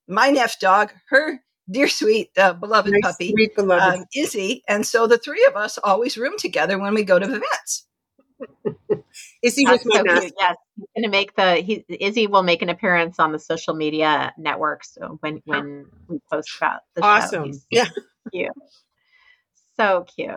my 0.07 0.29
Neff 0.29 0.59
dog, 0.59 0.91
her 1.09 1.41
dear 1.69 1.88
sweet 1.88 2.31
uh, 2.38 2.53
beloved 2.53 2.91
nice, 2.91 3.01
puppy, 3.01 3.31
sweet 3.31 3.55
beloved. 3.55 4.00
Um, 4.00 4.05
Izzy. 4.15 4.63
And 4.67 4.86
so 4.86 5.07
the 5.07 5.17
three 5.17 5.45
of 5.50 5.55
us 5.55 5.77
always 5.84 6.17
room 6.17 6.38
together 6.38 6.77
when 6.79 6.93
we 6.93 7.03
go 7.03 7.19
to 7.19 7.25
events. 7.25 7.88
Izzy 9.41 9.65
was 9.65 9.81
so 9.81 10.03
cute. 10.03 10.34
Yes, 10.39 10.55
he's 10.75 10.86
going 10.95 11.03
to 11.03 11.10
make 11.10 11.36
the 11.36 11.55
he, 11.55 11.86
Izzy 11.88 12.27
will 12.27 12.43
make 12.43 12.62
an 12.62 12.69
appearance 12.69 13.19
on 13.19 13.31
the 13.31 13.39
social 13.39 13.74
media 13.74 14.34
networks 14.38 14.98
when 15.22 15.41
when 15.45 15.86
we 16.07 16.19
post 16.31 16.50
about 16.57 16.81
the 16.95 17.03
awesome. 17.03 17.53
Show. 17.53 17.60
yeah, 17.72 17.88
cute, 18.31 18.51
so 19.77 20.05
cute. 20.15 20.31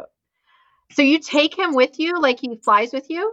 So 0.92 1.02
you 1.02 1.18
take 1.18 1.58
him 1.58 1.74
with 1.74 1.98
you, 1.98 2.20
like 2.20 2.40
he 2.40 2.56
flies 2.62 2.92
with 2.92 3.10
you. 3.10 3.32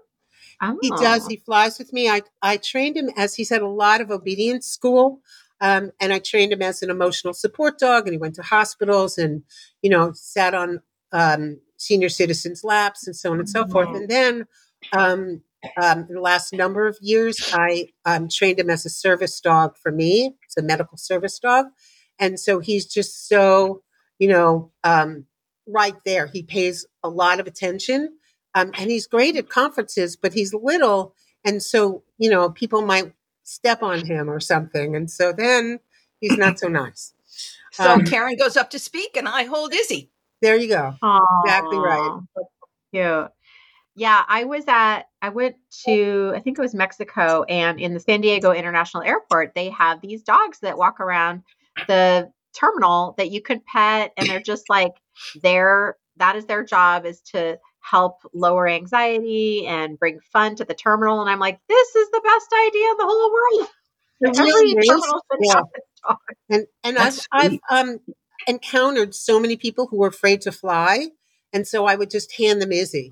Oh. 0.62 0.78
He 0.82 0.90
does. 0.90 1.28
He 1.28 1.38
flies 1.38 1.78
with 1.78 1.94
me. 1.94 2.10
I 2.10 2.22
I 2.42 2.58
trained 2.58 2.98
him 2.98 3.10
as 3.16 3.36
he's 3.36 3.50
had 3.50 3.62
a 3.62 3.68
lot 3.68 4.02
of 4.02 4.12
obedience 4.12 4.68
school. 4.68 5.22
Um, 5.62 5.92
and 6.00 6.12
I 6.12 6.20
trained 6.20 6.54
him 6.54 6.62
as 6.62 6.82
an 6.82 6.90
emotional 6.90 7.34
support 7.34 7.80
dog, 7.80 8.06
and 8.06 8.14
he 8.14 8.18
went 8.18 8.36
to 8.36 8.44
hospitals 8.44 9.18
and, 9.18 9.44
you 9.82 9.90
know, 9.90 10.12
sat 10.14 10.54
on 10.54 10.82
um, 11.12 11.60
senior 11.78 12.10
citizens' 12.10 12.64
laps 12.64 13.08
and 13.08 13.16
so 13.16 13.32
on 13.32 13.40
and 13.40 13.50
so 13.50 13.64
mm-hmm. 13.64 13.72
forth. 13.72 13.96
And 13.96 14.10
then 14.10 14.46
um, 14.92 15.42
um, 15.82 16.06
in 16.10 16.16
the 16.16 16.22
last 16.22 16.54
number 16.54 16.88
of 16.88 16.98
years, 17.02 17.54
I 17.54 17.90
um, 18.06 18.28
trained 18.30 18.60
him 18.60 18.70
as 18.70 18.86
a 18.86 18.90
service 18.90 19.40
dog 19.40 19.78
for 19.78 19.92
me. 19.92 20.36
It's 20.44 20.58
a 20.58 20.62
medical 20.62 20.98
service 20.98 21.40
dog. 21.40 21.68
And 22.20 22.40
so 22.40 22.60
he's 22.60 22.86
just 22.86 23.28
so, 23.28 23.82
you 24.20 24.28
know, 24.28 24.72
um, 24.84 25.26
right 25.68 25.96
there. 26.06 26.28
He 26.28 26.44
pays 26.44 26.86
a 27.04 27.10
lot 27.10 27.40
of 27.40 27.48
attention. 27.48 28.18
Um, 28.54 28.72
and 28.78 28.90
he's 28.90 29.08
great 29.08 29.36
at 29.36 29.50
conferences, 29.50 30.16
but 30.16 30.34
he's 30.34 30.54
little. 30.54 31.14
And 31.44 31.62
so, 31.62 32.04
you 32.18 32.30
know, 32.30 32.50
people 32.50 32.82
might 32.82 33.14
step 33.46 33.82
on 33.82 34.06
him 34.06 34.30
or 34.30 34.42
something. 34.42 34.96
And 34.96 35.10
so 35.10 35.32
then 35.32 35.80
he's 36.20 36.38
not 36.38 36.60
so 36.60 36.68
nice. 36.68 37.14
So 37.72 37.92
um, 37.92 38.06
Karen 38.06 38.38
goes 38.38 38.56
up 38.56 38.70
to 38.70 38.80
speak 38.80 39.18
and 39.18 39.28
I 39.28 39.44
hold 39.44 39.74
Izzy. 39.74 40.10
There 40.42 40.56
you 40.56 40.70
go. 40.70 40.96
Aww, 41.04 41.20
exactly 41.44 41.78
right. 41.78 42.20
cute. 42.94 43.32
Yeah, 43.98 44.24
I 44.26 44.46
was 44.46 44.64
at, 44.70 45.10
I 45.22 45.28
went 45.28 45.58
to, 45.86 46.32
I 46.34 46.40
think 46.40 46.58
it 46.58 46.62
was 46.62 46.74
Mexico, 46.74 47.44
and 47.44 47.78
in 47.78 47.94
the 47.94 48.00
San 48.00 48.22
Diego 48.22 48.54
International 48.54 49.04
Airport, 49.04 49.56
they 49.56 49.70
have 49.72 50.00
these 50.00 50.24
dogs 50.24 50.60
that 50.60 50.78
walk 50.78 51.02
around 51.02 51.44
the 51.90 52.32
terminal 52.58 53.16
that 53.18 53.32
you 53.32 53.42
could 53.42 53.66
pet, 53.66 54.14
and 54.16 54.30
they're 54.30 54.40
just 54.40 54.70
like, 54.70 54.94
their, 55.42 55.98
that 56.16 56.38
is 56.38 56.46
their 56.46 56.64
job 56.64 57.06
is 57.06 57.20
to 57.34 57.60
help 57.90 58.22
lower 58.34 58.68
anxiety 58.68 59.66
and 59.68 60.00
bring 60.00 60.20
fun 60.20 60.56
to 60.56 60.66
the 60.66 60.74
terminal. 60.74 61.22
And 61.22 61.30
I'm 61.30 61.40
like, 61.40 61.60
this 61.70 61.96
is 61.96 62.10
the 62.10 62.22
best 62.24 62.48
idea 62.68 62.90
in 62.90 62.98
the 62.98 63.06
whole 63.06 63.32
world. 63.32 63.70
Every 64.26 64.74
terminal 64.86 65.22
yeah. 65.42 65.62
And 66.50 66.68
and 66.84 66.98
I've, 66.98 67.20
I've 67.32 67.60
um 67.70 68.00
encountered 68.48 69.14
so 69.14 69.40
many 69.40 69.56
people 69.56 69.88
who 69.88 69.98
were 69.98 70.08
afraid 70.08 70.42
to 70.42 70.52
fly, 70.52 71.08
and 71.52 71.68
so 71.68 71.86
I 71.86 71.96
would 71.96 72.10
just 72.10 72.38
hand 72.38 72.62
them 72.62 72.72
Izzy, 72.72 73.12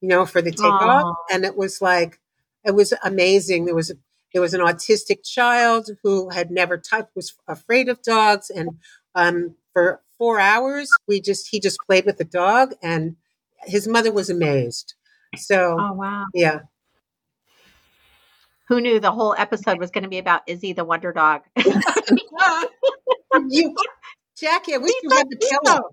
you 0.00 0.08
know, 0.08 0.26
for 0.26 0.42
the 0.42 0.50
takeoff, 0.50 1.04
Aww. 1.04 1.14
and 1.32 1.44
it 1.44 1.56
was 1.56 1.80
like 1.80 2.20
it 2.64 2.72
was 2.72 2.92
amazing. 3.02 3.64
There 3.64 3.74
was 3.74 3.90
a, 3.90 3.94
there 4.32 4.42
was 4.42 4.54
an 4.54 4.60
autistic 4.60 5.24
child 5.24 5.90
who 6.02 6.28
had 6.30 6.50
never 6.50 6.76
touched, 6.76 7.10
was 7.16 7.34
afraid 7.48 7.88
of 7.88 8.02
dogs, 8.02 8.50
and 8.50 8.70
um, 9.14 9.54
for 9.72 10.02
four 10.18 10.38
hours 10.38 10.88
we 11.08 11.20
just 11.20 11.48
he 11.50 11.58
just 11.58 11.78
played 11.86 12.04
with 12.04 12.18
the 12.18 12.24
dog 12.24 12.74
and 12.82 13.16
his 13.66 13.88
mother 13.88 14.12
was 14.12 14.30
amazed. 14.30 14.94
So, 15.36 15.76
oh 15.78 15.92
wow, 15.92 16.26
yeah. 16.34 16.60
Who 18.68 18.80
knew 18.80 18.98
the 18.98 19.12
whole 19.12 19.34
episode 19.36 19.78
was 19.78 19.90
going 19.90 20.04
to 20.04 20.10
be 20.10 20.18
about 20.18 20.42
Izzy 20.46 20.72
the 20.72 20.84
Wonder 20.84 21.12
Dog? 21.12 21.42
you, 23.48 23.74
Jackie, 24.38 24.74
I 24.74 24.78
wish 24.78 24.94
you 25.02 25.10
had 25.10 25.28
the 25.28 25.36
pillow. 25.36 25.90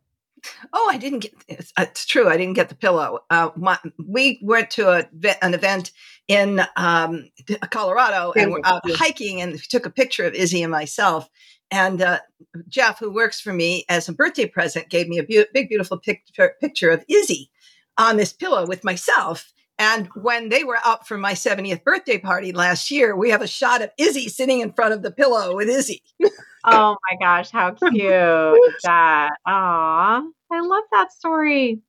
Oh, 0.74 0.90
I 0.90 0.98
didn't 0.98 1.20
get. 1.20 1.34
It's, 1.48 1.74
it's, 1.78 2.06
true. 2.06 2.30
I 2.30 2.38
didn't 2.38 2.54
get 2.54 2.70
the 2.70 2.75
pillow. 2.75 3.20
Uh, 3.30 3.50
my, 3.56 3.78
we 4.08 4.40
went 4.42 4.72
to 4.72 4.90
a, 4.90 5.06
an 5.44 5.54
event 5.54 5.92
in 6.28 6.62
um, 6.78 7.30
Colorado 7.70 8.32
and 8.32 8.51
we're 8.51 8.62
out 8.63 8.82
hiking, 8.92 9.42
and 9.42 9.62
took 9.63 9.86
a 9.86 9.92
picture 9.92 10.25
of 10.25 10.34
Izzy 10.34 10.63
and 10.63 10.72
myself. 10.72 11.30
And 11.70 12.01
uh, 12.01 12.20
Jeff, 12.68 13.00
who 13.00 13.12
works 13.12 13.40
for 13.40 13.54
me 13.54 13.86
as 13.88 14.10
a 14.10 14.13
birthday 14.13 14.46
present, 14.46 14.90
gave 14.90 15.08
me 15.08 15.20
a 15.20 15.24
be- 15.24 15.46
big, 15.54 15.70
beautiful 15.70 15.98
picture, 16.00 16.56
picture 16.60 16.90
of 16.90 17.04
Izzy 17.08 17.51
on 17.98 18.18
this 18.18 18.34
pillow 18.34 18.66
with 18.68 18.84
myself. 18.84 19.52
And 19.80 20.10
when 20.14 20.50
they 20.50 20.64
were 20.64 20.78
out 20.86 21.08
for 21.08 21.18
my 21.18 21.34
70th 21.34 21.84
birthday 21.84 22.20
party 22.20 22.52
last 22.52 22.92
year, 22.92 23.16
we 23.16 23.32
have 23.32 23.42
a 23.42 23.48
shot 23.48 23.82
of 23.82 23.90
Izzy 23.98 24.30
sitting 24.30 24.60
in 24.60 24.74
front 24.74 24.94
of 24.94 25.02
the 25.02 25.12
pillow 25.12 25.56
with 25.56 25.70
Izzy. 25.70 26.04
oh 26.66 26.96
my 27.10 27.18
gosh, 27.20 27.50
how 27.50 27.72
cute 27.72 27.96
is 27.96 28.76
that? 28.84 29.32
Aw, 29.48 30.22
I 30.52 30.60
love 30.62 30.84
that 30.92 31.12
story. 31.12 31.82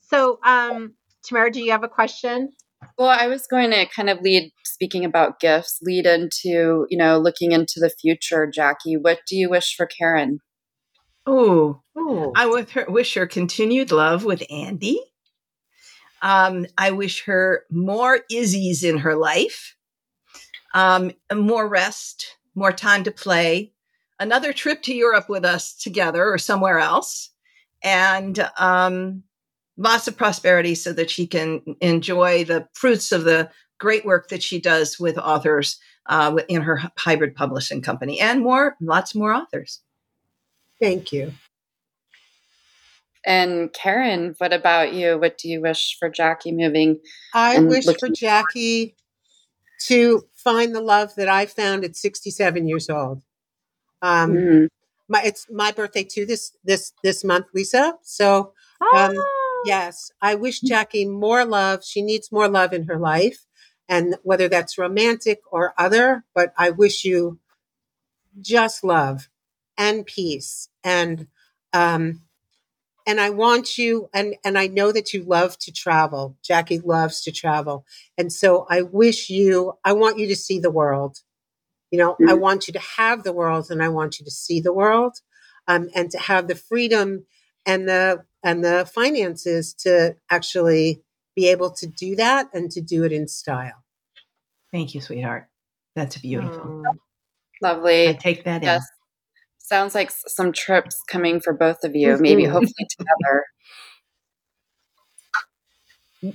So, 0.00 0.40
um, 0.44 0.94
Tamara, 1.24 1.52
do 1.52 1.62
you 1.62 1.70
have 1.70 1.84
a 1.84 1.88
question? 1.88 2.50
Well, 2.98 3.08
I 3.08 3.28
was 3.28 3.46
going 3.46 3.70
to 3.70 3.86
kind 3.86 4.10
of 4.10 4.20
lead, 4.20 4.50
speaking 4.64 5.04
about 5.04 5.38
gifts, 5.38 5.78
lead 5.80 6.06
into, 6.06 6.86
you 6.90 6.98
know, 6.98 7.18
looking 7.18 7.52
into 7.52 7.78
the 7.78 7.90
future, 7.90 8.50
Jackie. 8.52 8.96
What 8.96 9.20
do 9.28 9.36
you 9.36 9.48
wish 9.48 9.76
for 9.76 9.86
Karen? 9.86 10.40
Oh, 11.24 11.82
I 12.34 12.64
wish 12.88 13.14
her 13.14 13.26
continued 13.26 13.92
love 13.92 14.24
with 14.24 14.42
Andy. 14.50 15.00
Um, 16.22 16.66
I 16.78 16.92
wish 16.92 17.24
her 17.24 17.64
more 17.70 18.20
Izzy's 18.30 18.84
in 18.84 18.98
her 18.98 19.16
life, 19.16 19.76
um, 20.72 21.12
more 21.34 21.68
rest, 21.68 22.36
more 22.54 22.72
time 22.72 23.04
to 23.04 23.10
play, 23.10 23.72
another 24.20 24.52
trip 24.52 24.82
to 24.82 24.94
Europe 24.94 25.28
with 25.28 25.44
us 25.44 25.74
together 25.74 26.24
or 26.24 26.38
somewhere 26.38 26.78
else, 26.78 27.30
and 27.82 28.48
um, 28.58 29.24
lots 29.76 30.06
of 30.06 30.16
prosperity 30.16 30.74
so 30.74 30.92
that 30.92 31.10
she 31.10 31.26
can 31.26 31.60
enjoy 31.80 32.44
the 32.44 32.68
fruits 32.74 33.10
of 33.10 33.24
the 33.24 33.50
great 33.78 34.04
work 34.04 34.28
that 34.28 34.42
she 34.42 34.60
does 34.60 34.98
with 35.00 35.18
authors 35.18 35.80
uh, 36.06 36.36
in 36.48 36.62
her 36.62 36.80
hybrid 36.96 37.34
publishing 37.34 37.82
company 37.82 38.20
and 38.20 38.40
more, 38.40 38.76
lots 38.80 39.14
more 39.14 39.32
authors. 39.32 39.80
Thank 40.80 41.12
you. 41.12 41.32
And 43.24 43.72
Karen, 43.72 44.34
what 44.38 44.52
about 44.52 44.92
you? 44.94 45.18
What 45.18 45.38
do 45.38 45.48
you 45.48 45.60
wish 45.60 45.96
for 45.98 46.08
Jackie 46.08 46.52
moving? 46.52 47.00
I 47.34 47.60
wish 47.60 47.84
for 47.84 48.08
Jackie 48.08 48.96
to 49.86 50.22
find 50.34 50.74
the 50.74 50.80
love 50.80 51.14
that 51.16 51.28
I 51.28 51.46
found 51.46 51.84
at 51.84 51.96
67 51.96 52.66
years 52.66 52.90
old. 52.90 53.22
Um, 54.00 54.32
mm. 54.32 54.68
my 55.08 55.22
it's 55.22 55.46
my 55.48 55.70
birthday 55.70 56.02
too 56.02 56.26
this 56.26 56.56
this 56.64 56.92
this 57.04 57.22
month, 57.22 57.46
Lisa. 57.54 57.94
So 58.02 58.52
um, 58.94 59.16
ah. 59.16 59.42
Yes, 59.64 60.10
I 60.20 60.34
wish. 60.34 60.60
Jackie 60.60 61.06
more 61.06 61.44
love. 61.44 61.84
She 61.84 62.02
needs 62.02 62.32
more 62.32 62.48
love 62.48 62.72
in 62.72 62.84
her 62.84 62.98
life, 62.98 63.46
and 63.88 64.16
whether 64.22 64.48
that's 64.48 64.78
romantic 64.78 65.40
or 65.50 65.72
other, 65.78 66.24
but 66.34 66.52
I 66.58 66.70
wish 66.70 67.04
you 67.04 67.38
just 68.40 68.82
love 68.82 69.28
and 69.76 70.06
peace 70.06 70.68
and 70.82 71.26
um 71.72 72.22
and 73.06 73.20
I 73.20 73.30
want 73.30 73.78
you 73.78 74.08
and 74.14 74.34
and 74.44 74.58
I 74.58 74.66
know 74.66 74.92
that 74.92 75.12
you 75.12 75.22
love 75.22 75.58
to 75.60 75.72
travel. 75.72 76.36
Jackie 76.42 76.80
loves 76.80 77.22
to 77.22 77.32
travel. 77.32 77.84
And 78.16 78.32
so 78.32 78.66
I 78.68 78.82
wish 78.82 79.30
you 79.30 79.74
I 79.84 79.92
want 79.92 80.18
you 80.18 80.26
to 80.28 80.36
see 80.36 80.58
the 80.58 80.70
world. 80.70 81.18
You 81.90 81.98
know, 81.98 82.12
mm-hmm. 82.12 82.30
I 82.30 82.34
want 82.34 82.66
you 82.66 82.72
to 82.72 82.80
have 82.96 83.22
the 83.22 83.32
world 83.32 83.70
and 83.70 83.82
I 83.82 83.88
want 83.88 84.18
you 84.18 84.24
to 84.24 84.30
see 84.30 84.60
the 84.60 84.72
world 84.72 85.18
um, 85.68 85.90
and 85.94 86.10
to 86.10 86.18
have 86.18 86.48
the 86.48 86.54
freedom 86.54 87.26
and 87.66 87.88
the 87.88 88.24
and 88.42 88.64
the 88.64 88.88
finances 88.92 89.74
to 89.74 90.16
actually 90.30 91.02
be 91.34 91.48
able 91.48 91.70
to 91.70 91.86
do 91.86 92.16
that 92.16 92.48
and 92.52 92.70
to 92.72 92.80
do 92.80 93.04
it 93.04 93.12
in 93.12 93.28
style. 93.28 93.84
Thank 94.70 94.94
you, 94.94 95.00
sweetheart. 95.00 95.48
That's 95.94 96.16
beautiful. 96.18 96.82
Oh, 96.86 96.94
lovely. 97.60 98.08
I 98.08 98.14
take 98.14 98.44
that 98.44 98.62
yes. 98.62 98.82
in. 98.82 99.01
Sounds 99.62 99.94
like 99.94 100.10
some 100.10 100.52
trips 100.52 101.00
coming 101.08 101.40
for 101.40 101.52
both 101.52 101.84
of 101.84 101.94
you, 101.94 102.08
mm-hmm. 102.08 102.22
maybe 102.22 102.44
hopefully 102.44 102.86
together. 102.98 103.44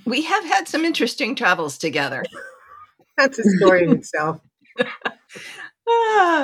We 0.06 0.24
have 0.24 0.44
had 0.46 0.68
some 0.68 0.86
interesting 0.86 1.36
travels 1.36 1.78
together. 1.78 2.24
That's 3.18 3.38
a 3.38 3.44
story 3.58 3.84
in 3.84 3.92
itself. 3.92 4.40
Do 4.78 4.86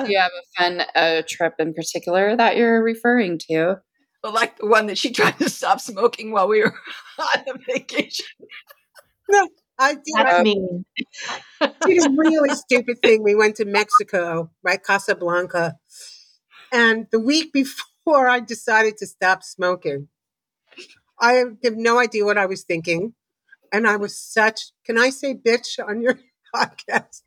you 0.08 0.20
have 0.20 0.32
a 0.32 0.62
fun 0.62 0.84
uh, 0.96 1.22
trip 1.28 1.56
in 1.60 1.74
particular 1.74 2.36
that 2.36 2.58
you're 2.58 2.84
referring 2.84 3.40
to? 3.50 3.78
Well, 4.24 4.34
like 4.34 4.58
the 4.58 4.68
one 4.68 4.88
that 4.88 4.98
she 4.98 5.12
tried 5.12 5.38
to 5.40 5.50
stop 5.50 5.80
smoking 5.80 6.32
while 6.32 6.48
we 6.48 6.62
were 6.62 6.74
on 7.20 7.44
a 7.48 7.74
vacation. 7.74 8.26
No, 9.30 9.48
I 9.80 9.94
did. 9.94 10.04
That's 10.16 10.40
I 10.40 10.44
mean. 10.44 10.86
did 11.62 12.06
a 12.06 12.10
really 12.16 12.56
stupid 12.56 13.00
thing. 13.02 13.24
We 13.24 13.36
went 13.36 13.56
to 13.58 13.66
Mexico, 13.66 14.52
right, 14.64 14.80
Casablanca, 14.84 15.76
and 16.74 17.08
the 17.12 17.20
week 17.22 17.54
before 17.54 18.28
I 18.30 18.42
decided 18.42 18.98
to 18.98 19.08
stop 19.08 19.44
smoking, 19.44 20.10
I 21.20 21.44
have 21.64 21.76
no 21.76 22.00
idea 22.00 22.26
what 22.26 22.38
I 22.38 22.46
was 22.46 22.64
thinking, 22.64 23.14
and 23.72 23.88
I 23.88 23.98
was 23.98 24.18
such. 24.18 24.72
Can 24.86 24.98
I 24.98 25.10
say 25.10 25.36
bitch 25.36 25.80
on 25.86 26.02
your 26.02 26.20
podcast? 26.56 27.22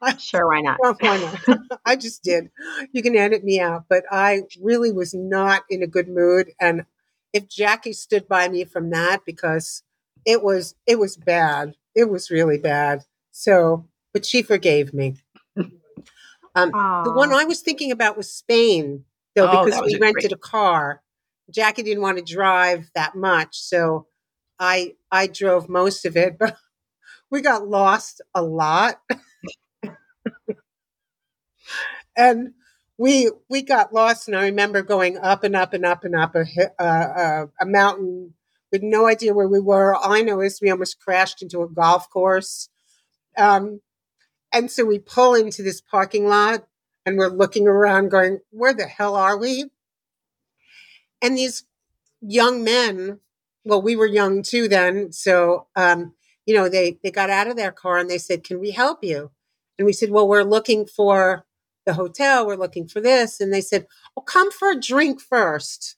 I, 0.00 0.16
Sure, 0.16 0.46
why 0.48 0.60
not? 0.60 0.78
well, 0.80 0.96
why 1.00 1.18
not? 1.46 1.58
I 1.86 1.96
just 1.96 2.22
did. 2.22 2.50
You 2.92 3.02
can 3.02 3.16
edit 3.16 3.44
me 3.44 3.60
out, 3.60 3.84
but 3.88 4.04
I 4.10 4.42
really 4.60 4.92
was 4.92 5.14
not 5.14 5.64
in 5.70 5.82
a 5.82 5.86
good 5.88 6.08
mood. 6.08 6.52
And 6.60 6.86
if 7.32 7.48
Jackie 7.48 7.92
stood 7.94 8.28
by 8.28 8.48
me 8.48 8.64
from 8.64 8.90
that, 8.90 9.20
because 9.26 9.82
it 10.26 10.42
was 10.42 10.74
it 10.86 10.98
was 10.98 11.16
bad. 11.16 11.74
It 11.94 12.08
was 12.10 12.30
really 12.30 12.58
bad. 12.58 13.04
So, 13.32 13.86
but 14.14 14.24
she 14.24 14.42
forgave 14.42 14.94
me. 14.94 15.16
Um, 16.54 16.70
the 17.04 17.12
one 17.12 17.32
I 17.32 17.44
was 17.44 17.60
thinking 17.60 17.90
about 17.92 18.16
was 18.16 18.32
Spain, 18.32 19.04
though, 19.34 19.48
Oh, 19.48 19.64
because 19.64 19.80
we 19.84 19.94
a 19.94 19.98
rented 19.98 20.14
great- 20.14 20.32
a 20.32 20.36
car. 20.36 21.02
Jackie 21.50 21.82
didn't 21.82 22.02
want 22.02 22.18
to 22.18 22.24
drive 22.24 22.90
that 22.94 23.14
much, 23.14 23.58
so 23.58 24.06
I 24.58 24.94
I 25.10 25.26
drove 25.26 25.68
most 25.68 26.04
of 26.04 26.16
it, 26.16 26.38
but 26.40 26.56
we 27.30 27.40
got 27.40 27.66
lost 27.68 28.20
a 28.34 28.42
lot. 28.42 29.00
and 32.16 32.52
we 32.98 33.30
we 33.48 33.62
got 33.62 33.92
lost 33.92 34.28
and 34.28 34.36
i 34.36 34.44
remember 34.44 34.82
going 34.82 35.16
up 35.18 35.44
and 35.44 35.56
up 35.56 35.72
and 35.72 35.84
up 35.84 36.04
and 36.04 36.14
up 36.14 36.34
a, 36.34 36.44
uh, 36.82 37.46
a 37.60 37.66
mountain 37.66 38.34
with 38.70 38.82
no 38.82 39.06
idea 39.06 39.32
where 39.34 39.48
we 39.48 39.58
were 39.60 39.94
all 39.94 40.12
i 40.12 40.20
know 40.20 40.40
is 40.40 40.60
we 40.60 40.70
almost 40.70 41.00
crashed 41.00 41.42
into 41.42 41.62
a 41.62 41.68
golf 41.68 42.08
course 42.10 42.68
um, 43.38 43.80
and 44.52 44.70
so 44.70 44.84
we 44.84 44.98
pull 44.98 45.34
into 45.34 45.62
this 45.62 45.80
parking 45.80 46.26
lot 46.26 46.66
and 47.06 47.16
we're 47.16 47.28
looking 47.28 47.66
around 47.66 48.10
going 48.10 48.40
where 48.50 48.74
the 48.74 48.86
hell 48.86 49.16
are 49.16 49.36
we? 49.36 49.70
And 51.20 51.36
these 51.36 51.64
young 52.20 52.62
men 52.62 53.20
well 53.64 53.82
we 53.82 53.96
were 53.96 54.06
young 54.06 54.42
too 54.42 54.68
then 54.68 55.12
so 55.12 55.66
um, 55.74 56.14
you 56.46 56.54
know 56.54 56.68
they 56.68 56.98
they 57.02 57.10
got 57.10 57.30
out 57.30 57.48
of 57.48 57.56
their 57.56 57.72
car 57.72 57.98
and 57.98 58.08
they 58.08 58.18
said 58.18 58.44
can 58.44 58.60
we 58.60 58.70
help 58.72 59.02
you? 59.02 59.30
And 59.78 59.86
we 59.86 59.92
said 59.92 60.10
well 60.10 60.28
we're 60.28 60.42
looking 60.42 60.86
for 60.86 61.44
the 61.84 61.94
hotel 61.94 62.46
we're 62.46 62.56
looking 62.56 62.86
for 62.86 63.00
this. 63.00 63.40
And 63.40 63.52
they 63.52 63.60
said 63.60 63.86
well 64.14 64.24
come 64.24 64.50
for 64.52 64.70
a 64.70 64.80
drink 64.80 65.20
first 65.20 65.96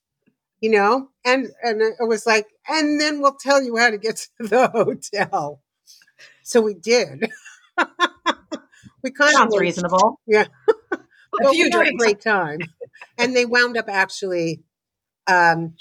you 0.61 0.71
know? 0.71 1.11
And 1.27 1.49
and 1.63 1.83
it 1.83 1.97
was 2.01 2.25
like 2.25 2.47
and 2.69 3.01
then 3.01 3.21
we'll 3.21 3.35
tell 3.35 3.63
you 3.63 3.77
how 3.77 3.91
to 3.91 3.99
get 3.99 4.17
to 4.17 4.49
the 4.49 4.69
hotel. 4.73 5.61
So 6.43 6.61
we 6.61 6.75
did 6.75 7.31
we 9.05 9.13
kind 9.13 9.31
Sounds 9.33 9.55
of 9.55 9.61
reasonable. 9.61 10.21
Yeah. 10.27 10.47
a 11.41 11.51
few 11.51 11.67
we 11.67 11.71
had 11.71 11.87
a 11.89 11.93
great 11.93 12.21
time 12.21 12.59
and 13.19 13.37
they 13.37 13.45
wound 13.45 13.77
up 13.77 13.87
actually 13.89 14.63
um, 15.27 15.75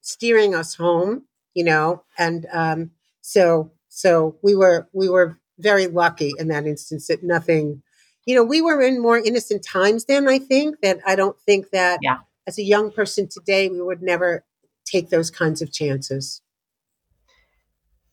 steering 0.00 0.54
us 0.54 0.74
home 0.74 1.24
you 1.54 1.64
know 1.64 2.02
and 2.18 2.46
um, 2.52 2.90
so 3.20 3.72
so 3.88 4.36
we 4.42 4.54
were 4.54 4.88
we 4.92 5.08
were 5.08 5.38
very 5.58 5.86
lucky 5.86 6.32
in 6.38 6.48
that 6.48 6.66
instance 6.66 7.08
that 7.08 7.22
nothing 7.22 7.82
you 8.26 8.34
know 8.34 8.44
we 8.44 8.60
were 8.60 8.80
in 8.80 9.00
more 9.00 9.18
innocent 9.18 9.64
times 9.64 10.04
then 10.04 10.28
i 10.28 10.38
think 10.38 10.76
that 10.82 10.98
i 11.06 11.16
don't 11.16 11.40
think 11.40 11.70
that 11.70 11.98
Yeah. 12.02 12.18
as 12.46 12.58
a 12.58 12.62
young 12.62 12.92
person 12.92 13.28
today 13.28 13.68
we 13.68 13.80
would 13.82 14.02
never 14.02 14.44
take 14.84 15.08
those 15.10 15.30
kinds 15.30 15.62
of 15.62 15.72
chances 15.72 16.42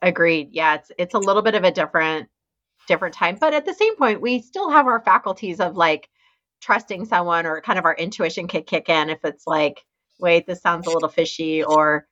Agreed. 0.01 0.49
Yeah, 0.51 0.75
it's 0.75 0.91
it's 0.97 1.13
a 1.15 1.19
little 1.19 1.41
bit 1.41 1.55
of 1.55 1.63
a 1.63 1.71
different 1.71 2.29
different 2.87 3.13
time, 3.15 3.37
but 3.39 3.53
at 3.53 3.65
the 3.65 3.73
same 3.73 3.95
point, 3.97 4.21
we 4.21 4.41
still 4.41 4.69
have 4.69 4.87
our 4.87 5.01
faculties 5.01 5.59
of 5.59 5.75
like 5.75 6.09
trusting 6.61 7.05
someone 7.05 7.45
or 7.45 7.61
kind 7.61 7.77
of 7.79 7.85
our 7.85 7.95
intuition 7.95 8.47
could 8.47 8.65
kick 8.65 8.89
in 8.89 9.09
if 9.09 9.19
it's 9.23 9.45
like, 9.45 9.83
wait, 10.19 10.47
this 10.47 10.61
sounds 10.61 10.87
a 10.87 10.91
little 10.91 11.09
fishy, 11.09 11.63
or 11.63 12.07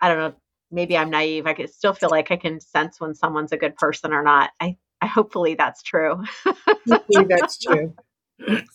I 0.00 0.08
don't 0.08 0.18
know, 0.18 0.34
maybe 0.70 0.96
I'm 0.96 1.10
naive. 1.10 1.46
I 1.46 1.54
could 1.54 1.70
still 1.70 1.92
feel 1.94 2.10
like 2.10 2.30
I 2.30 2.36
can 2.36 2.60
sense 2.60 3.00
when 3.00 3.14
someone's 3.14 3.52
a 3.52 3.56
good 3.56 3.76
person 3.76 4.12
or 4.12 4.22
not. 4.22 4.50
I, 4.60 4.76
I 5.00 5.06
hopefully 5.06 5.54
that's 5.54 5.82
true. 5.82 6.22
Yeah, 6.86 7.24
that's 7.28 7.58
true 7.62 7.94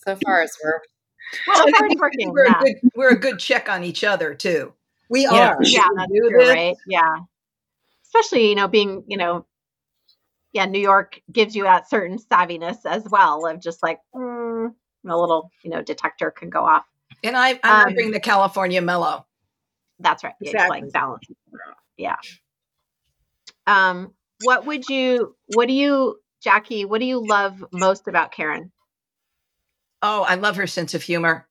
So 0.05 0.17
far, 0.25 0.41
it's 0.43 0.57
worked. 0.63 0.87
Well, 1.47 1.65
and 1.65 1.73
it's 1.91 1.99
working, 1.99 2.31
we're, 2.31 2.45
yeah. 2.45 2.59
a 2.59 2.63
good, 2.63 2.75
we're 2.95 3.09
a 3.09 3.19
good 3.19 3.39
check 3.39 3.69
on 3.69 3.83
each 3.83 4.03
other 4.03 4.35
too. 4.35 4.73
we 5.09 5.23
Yeah. 5.23 5.53
are 5.53 5.57
yeah, 5.61 5.87
that's 5.95 6.11
true, 6.11 6.49
right? 6.49 6.75
Yeah. 6.87 7.15
Especially, 8.05 8.49
you 8.49 8.55
know, 8.55 8.67
being, 8.67 9.03
you 9.07 9.17
know, 9.17 9.45
yeah, 10.53 10.65
New 10.65 10.79
York 10.79 11.19
gives 11.31 11.55
you 11.55 11.63
that 11.63 11.89
certain 11.89 12.17
savviness 12.17 12.77
as 12.85 13.03
well 13.09 13.45
of 13.45 13.59
just 13.59 13.83
like 13.83 13.99
mm, 14.15 14.71
a 15.07 15.17
little, 15.17 15.51
you 15.63 15.71
know, 15.71 15.81
detector 15.81 16.31
can 16.31 16.49
go 16.49 16.63
off. 16.63 16.85
And 17.23 17.35
I, 17.35 17.59
I'm 17.63 17.87
Um, 17.87 17.93
bring 17.93 18.11
the 18.11 18.19
California 18.19 18.81
mellow. 18.81 19.25
That's 19.99 20.23
right. 20.23 20.33
Yeah, 20.39 20.51
just 20.53 20.69
like 20.69 20.83
Exactly. 20.83 20.91
balance. 20.91 21.27
Yeah. 21.97 22.15
Um, 23.65 24.13
what 24.43 24.65
would 24.65 24.87
you 24.89 25.35
what 25.55 25.67
do 25.67 25.73
you 25.73 26.19
Jackie, 26.41 26.85
what 26.85 26.99
do 26.99 27.05
you 27.05 27.25
love 27.25 27.63
most 27.71 28.07
about 28.07 28.31
Karen? 28.31 28.71
Oh, 30.01 30.23
I 30.23 30.35
love 30.35 30.57
her 30.57 30.67
sense 30.67 30.93
of 30.93 31.01
humor. 31.01 31.47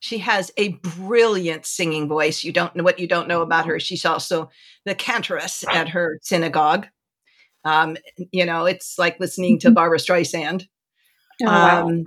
She 0.00 0.18
has 0.18 0.50
a 0.56 0.70
brilliant 0.70 1.64
singing 1.66 2.08
voice. 2.08 2.44
You 2.44 2.52
don't 2.52 2.76
know 2.76 2.84
what 2.84 2.98
you 2.98 3.06
don't 3.06 3.28
know 3.28 3.42
about 3.42 3.66
her. 3.66 3.80
She's 3.80 4.04
also 4.04 4.50
the 4.84 4.94
cantoress 4.94 5.64
at 5.72 5.88
her 5.90 6.18
synagogue. 6.22 6.86
Um, 7.64 7.96
you 8.32 8.44
know, 8.46 8.66
it's 8.66 8.98
like 8.98 9.20
listening 9.20 9.58
to 9.60 9.70
Barbra 9.70 9.98
Streisand. 9.98 10.68
Oh, 11.42 11.46
wow. 11.46 11.88
Um, 11.88 12.04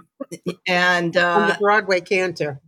and 0.68 1.16
on 1.18 1.48
the 1.48 1.54
uh, 1.54 1.58
broadway 1.60 2.02
cantor 2.02 2.62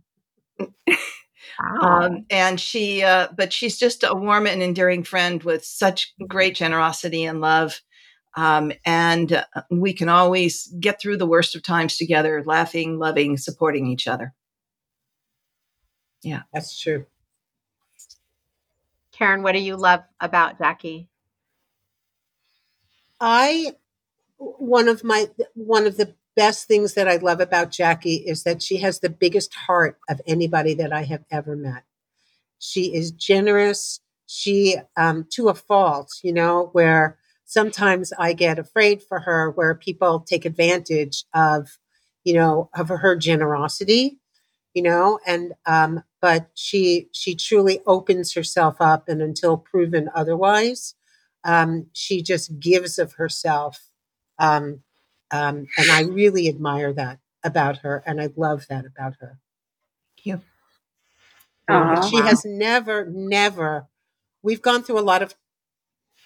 Wow. 1.58 1.80
um, 1.80 2.26
and 2.30 2.60
she, 2.60 3.02
uh, 3.02 3.28
but 3.36 3.52
she's 3.52 3.78
just 3.78 4.04
a 4.04 4.14
warm 4.14 4.46
and 4.46 4.62
endearing 4.62 5.04
friend 5.04 5.42
with 5.42 5.64
such 5.64 6.12
great 6.26 6.54
generosity 6.54 7.24
and 7.24 7.40
love. 7.40 7.80
Um, 8.36 8.72
and 8.84 9.32
uh, 9.32 9.62
we 9.70 9.94
can 9.94 10.10
always 10.10 10.66
get 10.78 11.00
through 11.00 11.16
the 11.16 11.26
worst 11.26 11.56
of 11.56 11.62
times 11.62 11.96
together, 11.96 12.42
laughing, 12.44 12.98
loving, 12.98 13.38
supporting 13.38 13.86
each 13.86 14.06
other. 14.06 14.34
Yeah. 16.22 16.42
That's 16.52 16.78
true 16.78 17.06
Karen, 19.12 19.42
what 19.42 19.52
do 19.52 19.60
you 19.60 19.76
love 19.76 20.02
about 20.20 20.58
Jackie? 20.58 21.08
I 23.20 23.72
one 24.38 24.88
of 24.88 25.02
my 25.04 25.28
one 25.54 25.86
of 25.86 25.96
the 25.96 26.14
best 26.34 26.68
things 26.68 26.94
that 26.94 27.08
I 27.08 27.16
love 27.16 27.40
about 27.40 27.70
Jackie 27.70 28.16
is 28.16 28.42
that 28.44 28.62
she 28.62 28.76
has 28.78 29.00
the 29.00 29.08
biggest 29.08 29.54
heart 29.54 29.98
of 30.08 30.20
anybody 30.26 30.74
that 30.74 30.92
I 30.92 31.04
have 31.04 31.24
ever 31.30 31.56
met. 31.56 31.84
She 32.58 32.94
is 32.94 33.10
generous. 33.10 34.00
She 34.26 34.76
um, 34.96 35.26
to 35.32 35.48
a 35.48 35.54
fault, 35.54 36.10
you 36.22 36.32
know, 36.32 36.70
where 36.72 37.18
sometimes 37.44 38.12
I 38.18 38.32
get 38.32 38.58
afraid 38.58 39.02
for 39.02 39.20
her, 39.20 39.50
where 39.50 39.74
people 39.74 40.20
take 40.20 40.44
advantage 40.44 41.24
of, 41.32 41.78
you 42.24 42.34
know, 42.34 42.68
of 42.74 42.88
her 42.88 43.16
generosity, 43.16 44.18
you 44.74 44.82
know, 44.82 45.18
and 45.26 45.54
um, 45.64 46.02
but 46.20 46.50
she 46.54 47.08
she 47.12 47.34
truly 47.34 47.80
opens 47.86 48.34
herself 48.34 48.76
up, 48.80 49.08
and 49.08 49.22
until 49.22 49.56
proven 49.56 50.10
otherwise, 50.14 50.94
um, 51.46 51.86
she 51.94 52.22
just 52.22 52.60
gives 52.60 52.98
of 52.98 53.14
herself 53.14 53.88
um, 54.38 54.82
um, 55.30 55.66
and 55.78 55.90
i 55.92 56.02
really 56.02 56.48
admire 56.48 56.92
that 56.92 57.20
about 57.44 57.78
her 57.78 58.02
and 58.06 58.20
i 58.20 58.28
love 58.36 58.66
that 58.68 58.84
about 58.86 59.14
her 59.20 59.38
Thank 60.18 60.26
you. 60.26 60.42
Aw. 61.68 62.00
she 62.02 62.16
has 62.18 62.44
never 62.44 63.06
never 63.06 63.88
we've 64.42 64.62
gone 64.62 64.82
through 64.82 64.98
a 64.98 65.00
lot 65.00 65.22
of 65.22 65.34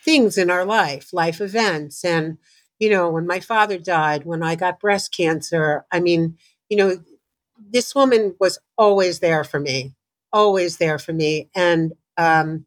things 0.05 0.39
in 0.39 0.51
our 0.51 0.65
life 0.65 1.13
life 1.13 1.41
events 1.41 2.05
and 2.05 2.39
you 2.79 2.91
know 2.91 3.11
when 3.11 3.27
my 3.27 3.41
father 3.41 3.79
died 3.79 4.25
when 4.25 4.43
i 4.43 4.55
got 4.55 4.81
breast 4.81 5.15
cancer 5.17 5.85
i 5.93 6.01
mean 6.01 6.37
you 6.69 6.77
know 6.77 6.99
this 7.73 7.95
woman 7.95 8.35
was 8.41 8.59
always 8.79 9.21
there 9.21 9.45
for 9.45 9.61
me 9.61 9.95
always 10.33 10.79
there 10.79 10.99
for 10.99 11.13
me 11.13 11.51
and 11.55 11.93
um, 12.17 12.67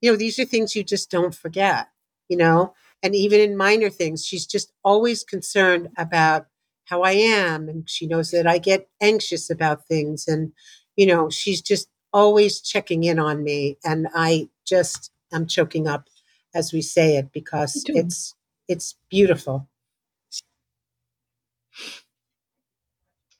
you 0.00 0.10
know 0.10 0.16
these 0.16 0.38
are 0.38 0.44
things 0.44 0.74
you 0.76 0.84
just 0.84 1.10
don't 1.10 1.34
forget 1.34 1.88
you 2.28 2.36
know? 2.36 2.74
And 3.04 3.14
even 3.14 3.40
in 3.40 3.56
minor 3.56 3.88
things 3.90 4.24
she's 4.24 4.46
just 4.46 4.72
always 4.82 5.22
concerned 5.22 5.88
about 5.96 6.46
how 6.86 7.02
i 7.02 7.12
am 7.12 7.68
and 7.68 7.88
she 7.88 8.06
knows 8.06 8.30
that 8.30 8.46
i 8.46 8.58
get 8.58 8.88
anxious 9.00 9.50
about 9.50 9.86
things 9.86 10.26
and 10.26 10.52
you 10.96 11.06
know 11.06 11.28
she's 11.30 11.60
just 11.60 11.88
always 12.12 12.60
checking 12.60 13.04
in 13.04 13.18
on 13.18 13.44
me 13.44 13.76
and 13.84 14.08
i 14.14 14.48
just 14.64 15.12
i'm 15.32 15.46
choking 15.46 15.86
up 15.86 16.08
as 16.56 16.72
we 16.72 16.80
say 16.80 17.16
it 17.16 17.30
because 17.32 17.84
it's 17.88 18.34
it's 18.66 18.96
beautiful. 19.10 19.68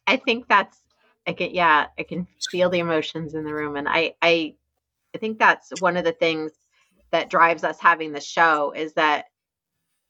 I 0.07 0.17
think 0.19 0.47
that's 0.49 0.79
I 1.27 1.33
can 1.33 1.51
yeah, 1.53 1.87
I 1.99 2.03
can 2.05 2.29
feel 2.51 2.71
the 2.71 2.79
emotions 2.79 3.35
in 3.35 3.45
the 3.45 3.55
room 3.55 3.77
and 3.77 3.89
I 3.89 4.15
I 4.23 4.55
I 5.15 5.19
think 5.19 5.39
that's 5.39 5.71
one 5.81 5.97
of 5.97 6.05
the 6.05 6.13
things 6.13 6.53
that 7.13 7.31
drives 7.31 7.65
us 7.65 7.79
having 7.81 8.13
the 8.13 8.21
show 8.21 8.73
is 8.73 8.95
that 8.95 9.27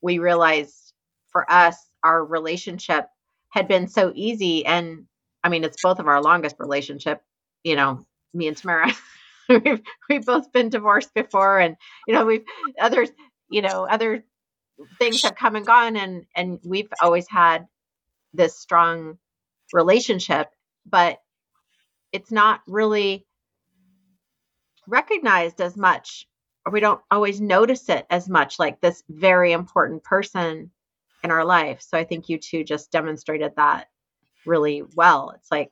we 0.01 0.19
realized 0.19 0.93
for 1.31 1.49
us 1.51 1.77
our 2.03 2.23
relationship 2.23 3.05
had 3.49 3.67
been 3.67 3.87
so 3.87 4.11
easy 4.15 4.65
and 4.65 5.05
I 5.43 5.49
mean 5.49 5.63
it's 5.63 5.81
both 5.81 5.99
of 5.99 6.07
our 6.07 6.21
longest 6.21 6.57
relationship, 6.59 7.21
you 7.63 7.75
know, 7.75 8.05
me 8.33 8.47
and 8.47 8.57
Tamara. 8.57 8.91
we've 9.49 9.81
we've 10.09 10.25
both 10.25 10.51
been 10.51 10.69
divorced 10.69 11.13
before 11.13 11.59
and 11.59 11.75
you 12.07 12.13
know 12.13 12.25
we've 12.25 12.43
others 12.79 13.09
you 13.49 13.61
know 13.61 13.87
other 13.89 14.23
things 14.99 15.21
have 15.23 15.35
come 15.35 15.55
and 15.55 15.65
gone 15.65 15.95
and 15.95 16.25
and 16.35 16.59
we've 16.65 16.91
always 17.01 17.27
had 17.29 17.67
this 18.33 18.59
strong 18.59 19.17
relationship 19.73 20.49
but 20.85 21.19
it's 22.11 22.31
not 22.31 22.61
really 22.67 23.25
recognized 24.87 25.61
as 25.61 25.77
much 25.77 26.27
or 26.67 26.71
we 26.71 26.81
don't 26.81 27.01
always 27.11 27.39
notice 27.39 27.87
it 27.87 28.05
as 28.09 28.27
much 28.27 28.59
like 28.59 28.81
this 28.81 29.01
very 29.07 29.53
important 29.53 30.03
person 30.03 30.69
in 31.23 31.31
our 31.31 31.45
life. 31.45 31.81
So 31.81 31.97
i 31.97 32.03
think 32.03 32.27
you 32.27 32.37
two 32.37 32.65
just 32.65 32.91
demonstrated 32.91 33.53
that 33.55 33.87
really 34.45 34.83
well. 34.95 35.31
It's 35.35 35.49
like 35.49 35.71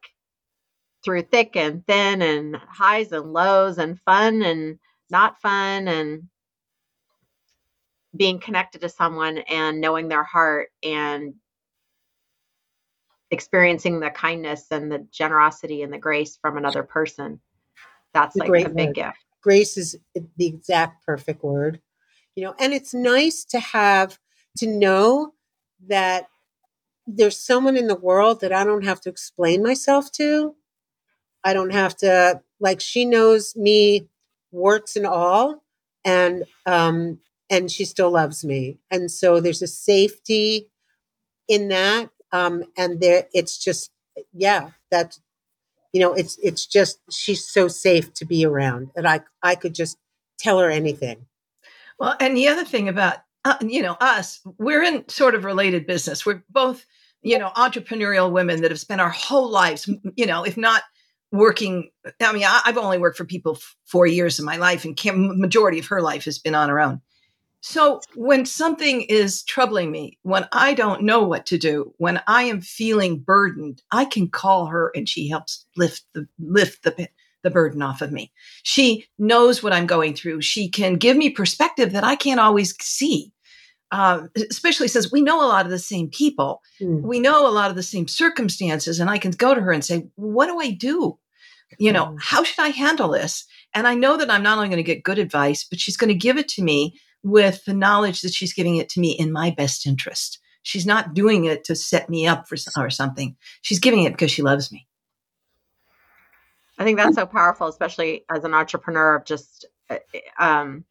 through 1.04 1.23
thick 1.23 1.58
and 1.58 1.86
thin 1.86 2.21
and 2.21 2.56
highs 2.56 3.12
and 3.12 3.34
lows 3.34 3.78
and 3.78 3.99
fun 4.01 4.41
and 4.41 4.80
not 5.10 5.41
fun 5.41 5.89
and 5.89 6.30
being 8.15 8.39
connected 8.39 8.80
to 8.82 8.89
someone 8.89 9.39
and 9.39 9.82
knowing 9.82 10.08
their 10.08 10.23
heart 10.23 10.69
and 10.82 11.34
experiencing 13.32 13.99
the 13.99 14.10
kindness 14.10 14.67
and 14.71 14.89
the 14.89 15.06
generosity 15.12 15.82
and 15.82 15.91
the 15.91 15.97
grace 15.97 16.38
from 16.41 16.56
another 16.56 16.84
person 16.84 17.41
that's 18.15 18.36
like 18.36 18.49
a 18.49 18.69
big 18.69 18.88
word. 18.88 18.95
gift 18.95 19.17
grace 19.41 19.78
is 19.78 19.97
the 20.15 20.47
exact 20.47 21.06
perfect 21.06 21.43
word 21.43 21.82
you 22.36 22.43
know 22.43 22.56
and 22.60 22.73
it's 22.73 22.93
nice 22.93 23.45
to 23.45 23.60
have 23.60 24.17
to 24.58 24.67
know 24.67 25.34
that 25.88 26.28
there's 27.06 27.38
someone 27.38 27.78
in 27.78 27.88
the 27.88 27.95
world 27.95 28.41
that 28.41 28.51
i 28.51 28.63
don't 28.63 28.86
have 28.86 28.99
to 28.99 29.10
explain 29.10 29.62
myself 29.62 30.12
to 30.12 30.56
i 31.43 31.54
don't 31.54 31.73
have 31.73 31.95
to 31.95 32.41
like 32.60 32.82
she 32.82 33.06
knows 33.06 33.56
me 33.56 34.08
warts 34.51 34.95
and 34.95 35.06
all 35.06 35.63
and 36.04 36.45
um 36.65 37.19
and 37.49 37.71
she 37.71 37.86
still 37.86 38.12
loves 38.12 38.43
me. 38.43 38.80
And 38.89 39.12
so 39.12 39.39
there's 39.39 39.62
a 39.62 39.67
safety 39.67 40.69
in 41.47 41.67
that. 41.69 42.10
Um, 42.32 42.63
and 42.78 42.99
there, 42.99 43.28
it's 43.34 43.58
just, 43.58 43.91
yeah, 44.34 44.71
that's, 44.89 45.21
you 45.95 46.01
know, 46.01 46.12
it's, 46.12 46.38
it's 46.43 46.65
just, 46.65 46.99
she's 47.10 47.47
so 47.47 47.69
safe 47.69 48.13
to 48.15 48.25
be 48.25 48.45
around 48.45 48.91
and 48.97 49.08
I, 49.08 49.21
I 49.41 49.55
could 49.55 49.73
just 49.73 49.97
tell 50.38 50.60
her 50.60 50.69
anything. 50.69 51.25
Well, 51.97 52.17
and 52.19 52.36
the 52.36 52.49
other 52.49 52.65
thing 52.65 52.89
about, 52.89 53.19
uh, 53.45 53.55
you 53.62 53.81
know, 53.81 53.95
us, 54.01 54.41
we're 54.58 54.84
in 54.84 55.08
sort 55.08 55.36
of 55.36 55.45
related 55.45 55.88
business. 55.88 56.25
We're 56.25 56.43
both, 56.49 56.86
you 57.21 57.39
know, 57.39 57.49
entrepreneurial 57.55 58.29
women 58.29 58.62
that 58.62 58.71
have 58.71 58.79
spent 58.81 58.99
our 58.99 59.10
whole 59.10 59.49
lives, 59.49 59.89
you 60.17 60.25
know, 60.25 60.43
if 60.43 60.58
not 60.58 60.84
working 61.31 61.89
i 62.21 62.31
mean 62.31 62.43
I, 62.43 62.62
have 62.65 62.77
only 62.77 62.97
worked 62.97 63.17
for 63.17 63.25
people 63.25 63.53
f- 63.53 63.75
four 63.84 64.05
years 64.08 64.39
in 64.39 64.45
my 64.45 64.58
life 64.58 64.86
and 64.86 64.97
majority 65.38 65.79
of 65.79 65.88
her 65.88 66.01
life 66.01 66.25
has 66.25 66.39
been 66.39 66.55
on 66.55 66.69
her 66.69 66.79
own 66.79 67.01
so 67.67 67.99
when 68.13 68.45
something 68.45 69.01
is 69.01 69.41
troubling 69.41 69.89
me, 69.89 70.19
when 70.21 70.47
I 70.51 70.75
don't 70.75 71.01
know 71.01 71.23
what 71.23 71.47
to 71.47 71.58
do, 71.58 71.95
when 71.97 72.21
I 72.28 72.43
am 72.43 72.62
feeling 72.62 73.17
burdened, 73.17 73.82
I 73.91 74.06
can 74.06 74.30
call 74.30 74.67
her 74.67 74.91
and 74.93 75.10
she 75.10 75.28
helps 75.28 75.65
lift 75.75 76.04
the 76.13 76.28
lift 76.38 76.84
the 76.84 77.10
the 77.41 77.49
burden 77.49 77.82
off 77.82 78.04
of 78.04 78.12
me. 78.12 78.32
She 78.62 79.08
knows 79.17 79.63
what 79.63 79.73
I'm 79.73 79.88
going 79.88 80.13
through. 80.13 80.41
She 80.41 80.69
can 80.69 80.97
give 80.97 81.17
me 81.17 81.32
perspective 81.32 81.91
that 81.93 82.04
I 82.04 82.15
can't 82.15 82.39
always 82.39 82.75
see. 82.84 83.34
Uh, 83.89 84.28
especially 84.51 84.88
since 84.88 85.12
we 85.12 85.21
know 85.21 85.43
a 85.43 85.49
lot 85.49 85.65
of 85.65 85.71
the 85.71 85.80
same 85.80 86.08
people, 86.08 86.62
mm. 86.80 87.01
we 87.01 87.19
know 87.19 87.47
a 87.47 87.49
lot 87.49 87.71
of 87.71 87.75
the 87.75 87.84
same 87.84 88.08
circumstances, 88.08 88.99
and 88.99 89.10
I 89.10 89.17
can 89.17 89.32
go 89.32 89.56
to 89.56 89.62
her 89.62 89.71
and 89.71 89.84
say, 89.84 90.08
"What 90.13 90.45
do 90.45 90.60
I 90.60 90.69
do? 90.69 91.17
You 91.80 91.91
know, 91.93 92.06
mm. 92.06 92.17
how 92.21 92.43
should 92.43 92.62
I 92.62 92.69
handle 92.69 93.10
this?" 93.10 93.43
And 93.73 93.88
I 93.88 93.95
know 93.95 94.17
that 94.17 94.30
I'm 94.30 94.43
not 94.43 94.58
only 94.58 94.69
going 94.69 94.78
to 94.78 94.84
get 94.84 95.04
good 95.04 95.17
advice, 95.17 95.65
but 95.67 95.80
she's 95.80 95.97
going 95.97 96.10
to 96.10 96.13
give 96.28 96.38
it 96.38 96.47
to 96.49 96.62
me 96.62 96.99
with 97.25 97.65
the 97.65 97.73
knowledge 97.73 98.21
that 98.21 98.33
she's 98.33 98.53
giving 98.53 98.75
it 98.75 98.88
to 98.88 98.99
me 98.99 99.09
in 99.09 99.31
my 99.31 99.49
best 99.49 99.88
interest. 99.88 100.39
She's 100.61 100.85
not 100.85 101.15
doing 101.15 101.45
it 101.45 101.63
to 101.65 101.75
set 101.75 102.07
me 102.07 102.27
up 102.27 102.47
for 102.47 102.55
or 102.77 102.89
something. 102.91 103.35
She's 103.63 103.79
giving 103.79 104.03
it 104.03 104.11
because 104.11 104.31
she 104.31 104.43
loves 104.43 104.71
me. 104.71 104.88
I 106.77 106.83
think 106.83 106.99
that's 106.99 107.15
so 107.15 107.25
powerful, 107.25 107.67
especially 107.67 108.25
as 108.29 108.43
an 108.43 108.53
entrepreneur. 108.53 109.15
Of 109.15 109.25
just, 109.25 109.65
uh, 109.89 109.97
um, 110.38 110.85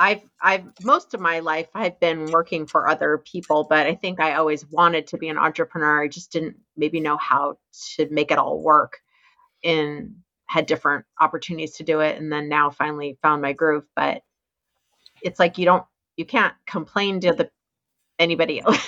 I've 0.00 0.22
I've 0.40 0.64
most 0.82 1.14
of 1.14 1.20
my 1.20 1.40
life 1.40 1.68
I've 1.72 2.00
been 2.00 2.26
working 2.32 2.66
for 2.66 2.88
other 2.88 3.18
people, 3.18 3.66
but 3.70 3.86
I 3.86 3.94
think 3.94 4.20
I 4.20 4.34
always 4.34 4.66
wanted 4.66 5.06
to 5.08 5.16
be 5.16 5.28
an 5.28 5.38
entrepreneur. 5.38 6.02
I 6.02 6.08
just 6.08 6.32
didn't 6.32 6.56
maybe 6.76 6.98
know 6.98 7.18
how 7.18 7.58
to 7.96 8.08
make 8.10 8.32
it 8.32 8.38
all 8.38 8.60
work, 8.60 8.98
and 9.62 10.16
had 10.46 10.66
different 10.66 11.04
opportunities 11.20 11.74
to 11.74 11.84
do 11.84 12.00
it, 12.00 12.18
and 12.18 12.32
then 12.32 12.48
now 12.48 12.70
finally 12.70 13.16
found 13.22 13.42
my 13.42 13.52
groove. 13.52 13.84
But 13.94 14.22
it's 15.26 15.38
like 15.38 15.58
you 15.58 15.64
don't 15.64 15.84
you 16.16 16.24
can't 16.24 16.54
complain 16.66 17.20
to 17.20 17.32
the 17.32 17.50
anybody 18.18 18.60
else. 18.66 18.78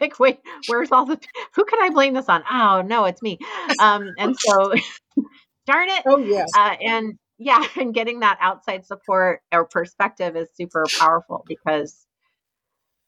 Like, 0.00 0.18
wait, 0.18 0.38
where's 0.66 0.90
all 0.90 1.04
the 1.04 1.20
who 1.54 1.64
can 1.64 1.82
I 1.82 1.90
blame 1.90 2.14
this 2.14 2.28
on? 2.28 2.42
Oh 2.50 2.82
no, 2.82 3.04
it's 3.04 3.20
me. 3.20 3.38
Um, 3.78 4.14
and 4.18 4.34
so 4.38 4.72
darn 5.66 5.88
it. 5.90 6.02
Oh 6.06 6.18
yes. 6.18 6.50
Uh, 6.56 6.76
and 6.80 7.18
yeah, 7.38 7.62
and 7.76 7.92
getting 7.92 8.20
that 8.20 8.38
outside 8.40 8.86
support 8.86 9.42
or 9.52 9.66
perspective 9.66 10.34
is 10.36 10.48
super 10.54 10.86
powerful 10.98 11.44
because 11.46 12.06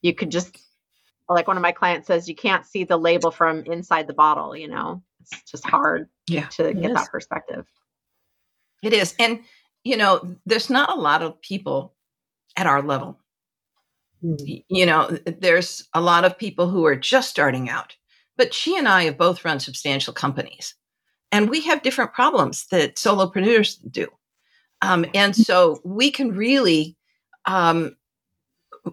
you 0.02 0.14
could 0.14 0.30
just 0.30 0.58
like 1.28 1.48
one 1.48 1.56
of 1.56 1.62
my 1.62 1.72
clients 1.72 2.08
says, 2.08 2.28
you 2.28 2.34
can't 2.34 2.66
see 2.66 2.84
the 2.84 2.98
label 2.98 3.30
from 3.30 3.60
inside 3.64 4.06
the 4.06 4.12
bottle, 4.12 4.54
you 4.54 4.68
know. 4.68 5.02
It's 5.20 5.50
just 5.50 5.66
hard 5.66 6.08
yeah, 6.26 6.48
to 6.48 6.74
get 6.74 6.90
is. 6.90 6.96
that 6.96 7.10
perspective. 7.10 7.64
It 8.82 8.92
is. 8.92 9.14
And 9.18 9.40
you 9.84 9.96
know, 9.96 10.36
there's 10.44 10.68
not 10.68 10.90
a 10.90 11.00
lot 11.00 11.22
of 11.22 11.40
people 11.40 11.94
at 12.56 12.66
our 12.66 12.82
level. 12.82 13.18
Mm. 14.22 14.64
You 14.68 14.86
know, 14.86 15.18
there's 15.26 15.88
a 15.94 16.00
lot 16.00 16.24
of 16.24 16.38
people 16.38 16.68
who 16.68 16.86
are 16.86 16.96
just 16.96 17.30
starting 17.30 17.68
out, 17.68 17.96
but 18.36 18.54
she 18.54 18.76
and 18.76 18.88
I 18.88 19.04
have 19.04 19.18
both 19.18 19.44
run 19.44 19.60
substantial 19.60 20.12
companies, 20.12 20.74
and 21.30 21.50
we 21.50 21.62
have 21.62 21.82
different 21.82 22.12
problems 22.12 22.66
that 22.70 22.96
solopreneurs 22.96 23.78
do. 23.90 24.08
Um, 24.82 25.06
and 25.14 25.34
so 25.34 25.80
we 25.84 26.10
can 26.10 26.32
really, 26.32 26.96
um, 27.46 27.96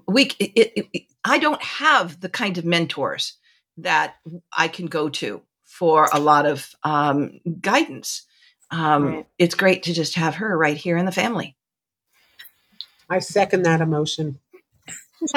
we, 0.07 0.31
it, 0.39 0.87
it, 0.93 1.03
I 1.25 1.39
don't 1.39 1.61
have 1.63 2.21
the 2.21 2.29
kind 2.29 2.57
of 2.57 2.65
mentors 2.65 3.33
that 3.77 4.15
I 4.55 4.67
can 4.67 4.85
go 4.85 5.09
to 5.09 5.41
for 5.63 6.07
a 6.13 6.19
lot 6.19 6.45
of 6.45 6.75
um, 6.83 7.39
guidance. 7.59 8.23
Um, 8.71 9.05
right. 9.05 9.27
It's 9.39 9.55
great 9.55 9.83
to 9.83 9.93
just 9.93 10.15
have 10.15 10.35
her 10.35 10.55
right 10.57 10.77
here 10.77 10.97
in 10.97 11.05
the 11.05 11.11
family. 11.11 11.55
I 13.09 13.19
second 13.19 13.63
that 13.63 13.81
emotion. 13.81 14.39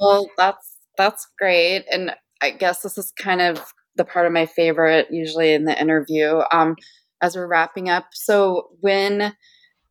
well, 0.00 0.28
that's 0.36 0.76
that's 0.98 1.26
great, 1.38 1.84
and 1.90 2.12
I 2.40 2.50
guess 2.50 2.82
this 2.82 2.98
is 2.98 3.12
kind 3.18 3.40
of 3.40 3.72
the 3.96 4.04
part 4.04 4.26
of 4.26 4.32
my 4.32 4.46
favorite 4.46 5.08
usually 5.10 5.52
in 5.52 5.64
the 5.64 5.80
interview. 5.80 6.40
Um, 6.52 6.76
as 7.20 7.36
we're 7.36 7.46
wrapping 7.46 7.88
up, 7.88 8.06
so 8.12 8.70
when 8.80 9.34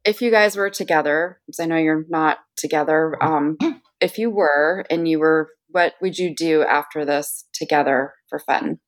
if 0.04 0.22
you 0.22 0.32
guys 0.32 0.56
were 0.58 0.70
together, 0.70 1.40
because 1.46 1.60
I 1.60 1.66
know 1.66 1.78
you're 1.78 2.06
not 2.10 2.40
together, 2.58 3.22
um, 3.24 3.58
if 4.02 4.18
you 4.18 4.30
were 4.30 4.84
and 4.90 5.08
you 5.08 5.20
were, 5.20 5.50
what 5.70 5.94
would 6.02 6.18
you 6.18 6.36
do 6.36 6.64
after 6.64 7.06
this 7.06 7.46
together 7.54 8.14
for 8.30 8.40
fun? 8.40 8.80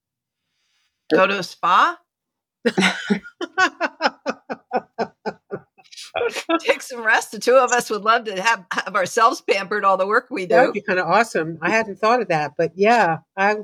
Go 1.13 1.27
to 1.27 1.39
a 1.39 1.43
spa. 1.43 1.97
take 6.59 6.81
some 6.81 7.03
rest. 7.03 7.31
The 7.31 7.39
two 7.39 7.55
of 7.55 7.71
us 7.71 7.89
would 7.89 8.03
love 8.03 8.25
to 8.25 8.41
have, 8.41 8.65
have 8.71 8.95
ourselves 8.95 9.41
pampered 9.41 9.83
all 9.83 9.97
the 9.97 10.07
work 10.07 10.27
we 10.29 10.45
do. 10.45 10.55
That 10.55 10.65
would 10.65 10.73
be 10.73 10.81
kind 10.81 10.99
of 10.99 11.07
awesome. 11.07 11.57
I 11.61 11.71
hadn't 11.71 11.97
thought 11.97 12.21
of 12.21 12.27
that, 12.27 12.53
but 12.57 12.71
yeah, 12.75 13.19
I 13.37 13.57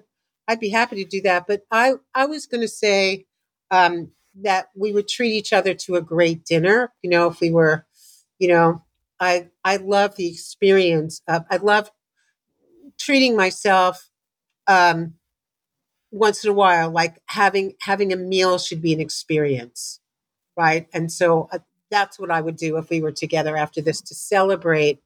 I'd 0.48 0.60
be 0.60 0.70
happy 0.70 1.04
to 1.04 1.10
do 1.10 1.22
that. 1.22 1.46
But 1.48 1.62
I 1.72 1.94
I 2.14 2.26
was 2.26 2.48
going 2.48 2.62
to 2.62 2.68
say 2.68 3.26
um, 3.72 4.12
that 4.42 4.70
we 4.76 4.92
would 4.92 5.08
treat 5.08 5.34
each 5.34 5.54
other 5.54 5.74
to 5.74 5.96
a 5.96 6.02
great 6.02 6.44
dinner. 6.46 6.92
You 7.04 7.10
know, 7.12 7.28
if 7.28 7.40
we 7.40 7.52
were, 7.52 7.86
you 8.40 8.48
know, 8.48 8.84
I 9.20 9.50
I 9.64 9.78
love 9.78 10.16
the 10.16 10.28
experience. 10.28 11.22
Of, 11.28 11.46
I 11.52 11.58
love 11.58 11.92
treating 12.98 13.36
myself 13.36 14.10
um, 14.68 15.14
once 16.12 16.44
in 16.44 16.50
a 16.50 16.54
while. 16.54 16.90
Like 16.90 17.22
having 17.28 17.74
having 17.82 18.12
a 18.12 18.18
meal 18.18 18.58
should 18.58 18.82
be 18.82 18.94
an 18.94 19.00
experience, 19.00 20.00
right? 20.58 20.88
And 20.94 21.12
so 21.12 21.48
uh, 21.52 21.60
that's 21.92 22.20
what 22.20 22.32
I 22.32 22.42
would 22.42 22.56
do 22.56 22.78
if 22.78 22.90
we 22.90 23.02
were 23.02 23.12
together 23.12 23.56
after 23.58 23.82
this 23.82 24.02
to 24.02 24.16
celebrate 24.16 25.00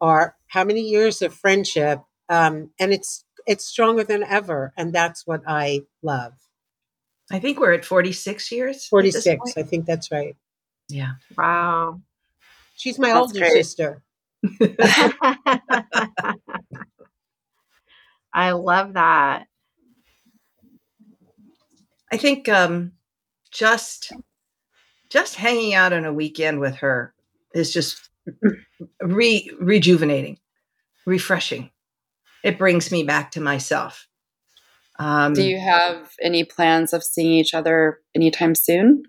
our 0.00 0.36
how 0.48 0.64
many 0.64 0.82
years 0.82 1.22
of 1.22 1.34
friendship. 1.34 2.00
Um, 2.28 2.70
and 2.78 2.92
it's 2.92 3.24
it's 3.46 3.64
stronger 3.64 4.04
than 4.04 4.24
ever, 4.24 4.72
and 4.76 4.92
that's 4.92 5.26
what 5.26 5.42
I 5.46 5.82
love. 6.02 6.32
I 7.30 7.38
think 7.38 7.58
we're 7.58 7.72
at 7.72 7.84
46 7.84 8.52
years. 8.52 8.86
46. 8.86 9.56
I 9.56 9.62
think 9.62 9.84
that's 9.86 10.10
right. 10.12 10.36
Yeah. 10.88 11.12
Wow. 11.36 12.00
She's 12.76 12.98
my 12.98 13.08
That's 13.08 13.18
older 13.18 13.38
great. 13.40 13.52
sister. 13.52 14.02
I 18.32 18.50
love 18.52 18.92
that. 18.92 19.46
I 22.12 22.16
think 22.16 22.48
um, 22.48 22.92
just 23.50 24.12
just 25.10 25.34
hanging 25.36 25.74
out 25.74 25.92
on 25.92 26.04
a 26.04 26.12
weekend 26.12 26.60
with 26.60 26.76
her 26.76 27.14
is 27.54 27.72
just 27.72 28.08
re 29.00 29.50
rejuvenating, 29.60 30.38
refreshing. 31.06 31.70
It 32.42 32.58
brings 32.58 32.92
me 32.92 33.02
back 33.02 33.32
to 33.32 33.40
myself. 33.40 34.06
Um, 34.98 35.34
Do 35.34 35.42
you 35.42 35.58
have 35.58 36.12
any 36.22 36.44
plans 36.44 36.92
of 36.92 37.04
seeing 37.04 37.32
each 37.32 37.54
other 37.54 38.00
anytime 38.14 38.54
soon? 38.54 39.02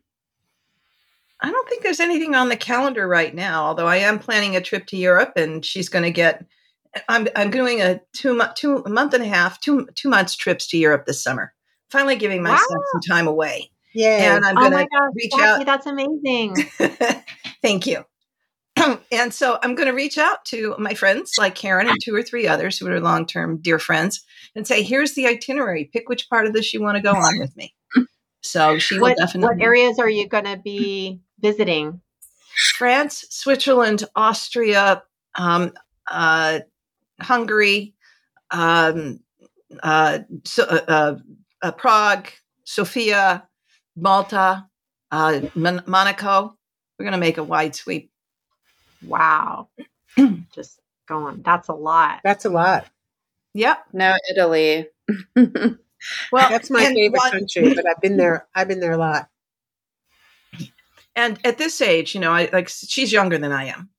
I 1.40 1.52
don't 1.52 1.70
think 1.70 1.84
there's 1.84 2.00
anything 2.00 2.34
on 2.36 2.50
the 2.50 2.58
calendar 2.58 3.08
right 3.08 3.34
now. 3.34 3.66
Although 3.66 3.88
I 3.88 3.98
am 3.98 4.20
planning 4.20 4.56
a 4.56 4.62
trip 4.62 4.88
to 4.88 4.98
Europe, 4.98 5.34
and 5.36 5.64
she's 5.64 5.90
going 5.90 6.04
to 6.04 6.12
get. 6.12 6.46
I'm 7.10 7.28
I'm 7.36 7.52
doing 7.52 7.80
a 7.82 8.02
two 8.14 8.34
month 8.34 8.56
two 8.56 8.78
a 8.78 8.90
month 8.90 9.14
and 9.14 9.24
a 9.24 9.28
half 9.28 9.60
two 9.62 9.88
two 9.94 10.10
months 10.10 10.36
trips 10.36 10.68
to 10.68 10.78
Europe 10.78 11.06
this 11.06 11.22
summer. 11.22 11.54
Finally, 11.92 12.16
giving 12.16 12.42
myself 12.42 12.70
Wow. 12.72 12.86
some 12.94 13.02
time 13.02 13.28
away, 13.28 13.70
Yeah. 13.94 14.36
and 14.36 14.46
I'm 14.46 14.58
oh 14.58 14.70
going 14.70 14.88
to 14.88 15.10
reach 15.16 15.32
Jackie, 15.32 15.62
out 15.62 15.66
that's 15.66 15.86
amazing. 15.86 16.56
Thank 17.62 17.88
you. 17.88 18.04
and 19.12 19.34
so 19.34 19.58
I'm 19.64 19.76
going 19.76 19.88
to 19.88 19.94
reach 19.94 20.18
out 20.18 20.46
to 20.46 20.76
my 20.78 20.94
friends 20.94 21.34
like 21.40 21.56
Karen 21.56 21.88
and 21.88 21.98
two 22.02 22.14
or 22.14 22.22
three 22.22 22.48
others 22.48 22.78
who 22.78 22.88
are 22.88 23.00
long 23.00 23.26
term 23.26 23.58
dear 23.58 23.80
friends 23.80 24.24
and 24.56 24.68
say, 24.68 24.84
here's 24.84 25.14
the 25.14 25.28
itinerary. 25.28 25.90
Pick 25.92 26.10
which 26.10 26.30
part 26.30 26.46
of 26.46 26.54
this 26.54 26.74
you 26.74 26.82
want 26.82 26.98
to 26.98 27.02
go 27.02 27.14
on 27.14 27.40
with 27.40 27.56
me. 27.56 27.74
So 28.42 28.78
she 28.78 29.00
will 29.00 29.14
definitely. 29.18 29.56
what 29.56 29.64
areas 29.64 30.00
are 30.00 30.10
you 30.10 30.28
going 30.28 30.46
to 30.46 30.58
be 30.58 31.20
visiting? 31.40 32.02
France, 32.76 33.26
Switzerland, 33.30 34.04
Austria, 34.16 35.04
um, 35.36 35.74
uh, 36.10 36.60
Hungary, 37.20 37.94
um, 38.52 39.20
uh, 39.84 40.20
so, 40.46 40.64
uh, 40.64 41.18
uh, 41.62 41.72
Prague, 41.72 42.30
Sofia, 42.64 43.47
Malta, 43.98 44.70
uh, 45.12 45.42
Mon- 45.56 45.84
Monaco. 45.86 46.56
We're 46.98 47.04
going 47.04 47.12
to 47.14 47.18
make 47.20 47.38
a 47.38 47.44
wide 47.44 47.76
sweep. 47.76 48.12
Wow. 49.06 49.70
Just 50.54 50.80
going. 51.08 51.42
That's 51.44 51.68
a 51.68 51.74
lot. 51.74 52.22
That's 52.24 52.46
a 52.46 52.50
lot. 52.50 52.88
Yep. 53.54 53.86
No, 53.94 54.16
Italy. 54.32 54.88
Well, 56.32 56.48
That's 56.48 56.70
my 56.70 56.86
favorite 56.86 57.18
one- 57.18 57.32
country, 57.32 57.74
but 57.74 57.84
I've 57.90 58.00
been 58.00 58.18
there. 58.18 58.48
I've 58.54 58.68
been 58.68 58.80
there 58.80 58.92
a 58.92 58.98
lot. 58.98 59.30
And 61.16 61.40
at 61.44 61.58
this 61.58 61.82
age, 61.82 62.14
you 62.14 62.22
know, 62.22 62.32
I 62.32 62.50
like 62.54 62.70
she's 62.70 63.12
younger 63.12 63.38
than 63.40 63.52
I 63.52 63.66
am, 63.66 63.90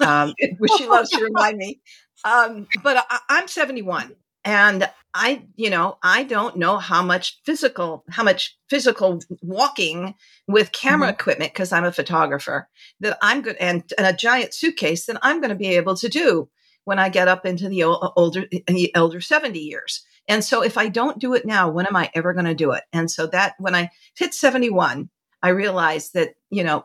um, 0.00 0.34
which 0.58 0.72
she 0.78 0.86
loves 0.88 1.10
to 1.10 1.22
remind 1.22 1.58
me. 1.58 1.80
Um, 2.24 2.66
but 2.82 3.04
I, 3.10 3.18
I'm 3.28 3.46
71, 3.48 4.16
and 4.44 4.88
I, 5.14 5.46
you 5.54 5.70
know, 5.70 5.96
I 6.02 6.24
don't 6.24 6.56
know 6.56 6.78
how 6.78 7.02
much 7.02 7.40
physical, 7.44 8.04
how 8.10 8.24
much 8.24 8.58
physical 8.68 9.20
walking 9.42 10.14
with 10.48 10.72
camera 10.72 11.08
mm-hmm. 11.08 11.14
equipment 11.14 11.52
because 11.52 11.72
I'm 11.72 11.84
a 11.84 11.92
photographer 11.92 12.68
that 13.00 13.16
I'm 13.22 13.42
good, 13.42 13.56
and, 13.60 13.84
and 13.96 14.06
a 14.06 14.12
giant 14.12 14.54
suitcase 14.54 15.06
that 15.06 15.18
I'm 15.22 15.40
going 15.40 15.50
to 15.50 15.56
be 15.56 15.76
able 15.76 15.96
to 15.96 16.08
do 16.08 16.48
when 16.84 16.98
I 16.98 17.08
get 17.08 17.28
up 17.28 17.46
into 17.46 17.68
the 17.68 17.84
older, 17.84 18.44
in 18.66 18.74
the 18.74 18.94
elder 18.94 19.20
70 19.20 19.58
years. 19.58 20.04
And 20.26 20.42
so, 20.42 20.62
if 20.62 20.76
I 20.76 20.88
don't 20.88 21.18
do 21.18 21.34
it 21.34 21.46
now, 21.46 21.70
when 21.70 21.86
am 21.86 21.96
I 21.96 22.10
ever 22.14 22.32
going 22.32 22.46
to 22.46 22.54
do 22.54 22.72
it? 22.72 22.82
And 22.92 23.10
so 23.10 23.26
that 23.28 23.54
when 23.58 23.74
I 23.74 23.90
hit 24.16 24.34
71, 24.34 25.10
I 25.42 25.48
realized 25.50 26.14
that, 26.14 26.34
you 26.50 26.64
know, 26.64 26.84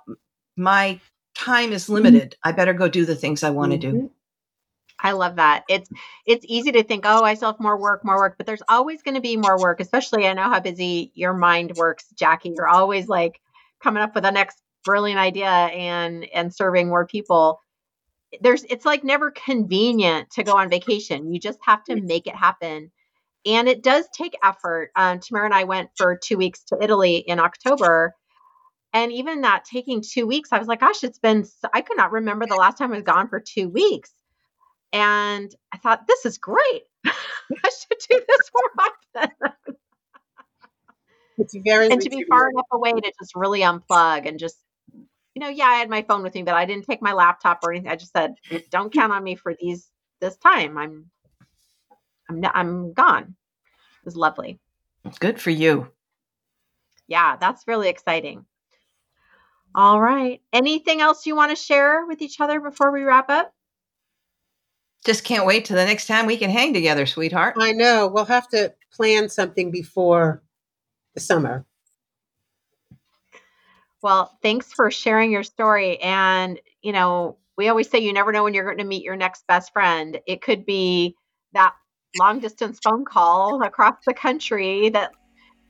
my 0.57 0.99
time 1.35 1.71
is 1.71 1.85
mm-hmm. 1.85 1.93
limited. 1.93 2.35
I 2.43 2.51
better 2.51 2.73
go 2.73 2.89
do 2.89 3.05
the 3.05 3.15
things 3.15 3.43
I 3.43 3.49
want 3.49 3.71
to 3.71 3.77
do. 3.77 3.93
Mm-hmm. 3.93 4.07
I 5.01 5.11
love 5.13 5.37
that. 5.37 5.63
It's 5.69 5.89
it's 6.25 6.45
easy 6.47 6.71
to 6.73 6.83
think, 6.83 7.05
oh, 7.07 7.23
I 7.23 7.35
still 7.35 7.51
have 7.51 7.59
more 7.59 7.79
work, 7.79 8.03
more 8.03 8.17
work, 8.17 8.35
but 8.37 8.45
there's 8.45 8.61
always 8.67 9.01
going 9.01 9.15
to 9.15 9.21
be 9.21 9.37
more 9.37 9.57
work. 9.59 9.79
Especially, 9.79 10.27
I 10.27 10.33
know 10.33 10.49
how 10.49 10.59
busy 10.59 11.11
your 11.15 11.33
mind 11.33 11.73
works, 11.77 12.05
Jackie. 12.15 12.53
You're 12.55 12.67
always 12.67 13.07
like 13.07 13.39
coming 13.81 14.03
up 14.03 14.13
with 14.13 14.23
the 14.23 14.31
next 14.31 14.61
brilliant 14.83 15.19
idea 15.19 15.47
and 15.47 16.25
and 16.33 16.53
serving 16.53 16.89
more 16.89 17.07
people. 17.07 17.61
There's 18.41 18.63
it's 18.65 18.85
like 18.85 19.03
never 19.03 19.31
convenient 19.31 20.31
to 20.31 20.43
go 20.43 20.53
on 20.53 20.69
vacation. 20.69 21.33
You 21.33 21.39
just 21.39 21.59
have 21.61 21.83
to 21.85 21.95
make 22.01 22.27
it 22.27 22.35
happen, 22.35 22.91
and 23.45 23.69
it 23.69 23.81
does 23.83 24.05
take 24.13 24.35
effort. 24.43 24.91
Um, 24.95 25.19
Tamara 25.19 25.45
and 25.45 25.53
I 25.53 25.63
went 25.63 25.91
for 25.95 26.17
two 26.21 26.37
weeks 26.37 26.63
to 26.65 26.77
Italy 26.81 27.17
in 27.17 27.39
October. 27.39 28.15
And 28.91 29.11
even 29.11 29.41
that 29.41 29.65
taking 29.65 30.01
two 30.01 30.25
weeks, 30.25 30.49
I 30.51 30.57
was 30.57 30.67
like, 30.67 30.79
gosh, 30.79 31.03
it's 31.03 31.19
been, 31.19 31.45
so, 31.45 31.69
I 31.71 31.81
could 31.81 31.95
not 31.97 32.11
remember 32.11 32.47
the 32.47 32.55
last 32.55 32.79
time 32.79 32.91
I 32.91 32.95
was 32.95 33.03
gone 33.03 33.27
for 33.27 33.39
two 33.39 33.69
weeks. 33.69 34.11
And 34.91 35.53
I 35.71 35.77
thought, 35.77 36.07
this 36.07 36.25
is 36.25 36.37
great. 36.37 36.83
I 37.05 37.11
should 37.69 37.97
do 38.09 38.21
this 38.27 38.51
more 38.53 38.87
often. 39.15 39.31
It's 41.37 41.55
very 41.63 41.89
and 41.89 42.01
to 42.01 42.09
be 42.09 42.25
far 42.29 42.49
enough 42.49 42.65
away 42.71 42.91
to 42.91 43.13
just 43.19 43.33
really 43.35 43.61
unplug 43.61 44.27
and 44.27 44.37
just, 44.37 44.57
you 44.91 45.41
know, 45.41 45.47
yeah, 45.47 45.67
I 45.67 45.75
had 45.75 45.89
my 45.89 46.01
phone 46.01 46.21
with 46.21 46.35
me, 46.35 46.43
but 46.43 46.53
I 46.53 46.65
didn't 46.65 46.85
take 46.85 47.01
my 47.01 47.13
laptop 47.13 47.59
or 47.63 47.71
anything. 47.71 47.89
I 47.89 47.95
just 47.95 48.11
said, 48.11 48.35
don't 48.69 48.91
count 48.91 49.13
on 49.13 49.23
me 49.23 49.35
for 49.35 49.55
these, 49.59 49.89
this 50.19 50.35
time. 50.37 50.77
I'm, 50.77 51.09
I'm, 52.29 52.41
not, 52.41 52.51
I'm 52.55 52.93
gone. 52.93 53.23
It 53.23 54.05
was 54.05 54.17
lovely. 54.17 54.59
Good 55.19 55.39
for 55.39 55.49
you. 55.49 55.87
Yeah, 57.07 57.37
that's 57.37 57.67
really 57.67 57.87
exciting. 57.87 58.45
All 59.73 60.01
right. 60.01 60.41
Anything 60.51 60.99
else 60.99 61.25
you 61.25 61.35
want 61.35 61.51
to 61.51 61.55
share 61.55 62.05
with 62.05 62.21
each 62.21 62.41
other 62.41 62.59
before 62.59 62.91
we 62.91 63.03
wrap 63.03 63.29
up? 63.29 63.53
Just 65.05 65.23
can't 65.23 65.45
wait 65.45 65.65
till 65.65 65.77
the 65.77 65.85
next 65.85 66.07
time 66.07 66.25
we 66.25 66.37
can 66.37 66.49
hang 66.49 66.73
together, 66.73 67.05
sweetheart. 67.05 67.55
I 67.57 67.71
know. 67.71 68.07
We'll 68.07 68.25
have 68.25 68.49
to 68.49 68.73
plan 68.91 69.29
something 69.29 69.71
before 69.71 70.43
the 71.13 71.21
summer. 71.21 71.65
Well, 74.01 74.37
thanks 74.41 74.71
for 74.71 74.91
sharing 74.91 75.31
your 75.31 75.43
story. 75.43 76.01
And, 76.01 76.59
you 76.81 76.91
know, 76.91 77.37
we 77.57 77.67
always 77.67 77.89
say 77.89 77.99
you 77.99 78.13
never 78.13 78.31
know 78.31 78.43
when 78.43 78.53
you're 78.53 78.65
going 78.65 78.77
to 78.77 78.83
meet 78.83 79.03
your 79.03 79.17
next 79.17 79.45
best 79.47 79.73
friend. 79.73 80.19
It 80.25 80.41
could 80.41 80.65
be 80.65 81.15
that 81.53 81.73
long 82.17 82.39
distance 82.39 82.79
phone 82.81 83.05
call 83.05 83.61
across 83.63 83.97
the 84.05 84.13
country 84.13 84.89
that 84.89 85.11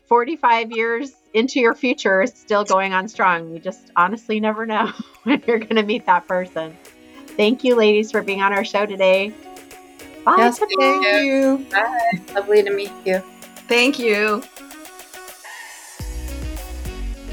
45 0.07 0.71
years 0.71 1.11
into 1.33 1.59
your 1.59 1.75
future 1.75 2.21
is 2.21 2.33
still 2.33 2.63
going 2.63 2.93
on 2.93 3.07
strong. 3.07 3.53
You 3.53 3.59
just 3.59 3.91
honestly 3.95 4.39
never 4.39 4.65
know 4.65 4.91
when 5.23 5.43
you're 5.47 5.59
going 5.59 5.75
to 5.75 5.83
meet 5.83 6.05
that 6.05 6.27
person. 6.27 6.77
Thank 7.39 7.63
you, 7.63 7.75
ladies, 7.75 8.11
for 8.11 8.21
being 8.21 8.41
on 8.41 8.51
our 8.51 8.65
show 8.65 8.85
today. 8.85 9.33
Bye. 10.25 10.35
Yes, 10.39 10.59
thank 10.59 10.71
Thank 10.77 11.05
you. 11.05 11.65
Bye. 11.71 12.33
Lovely 12.35 12.63
to 12.63 12.69
meet 12.69 12.91
you. 13.05 13.23
Thank 13.69 13.97
you. 13.97 14.43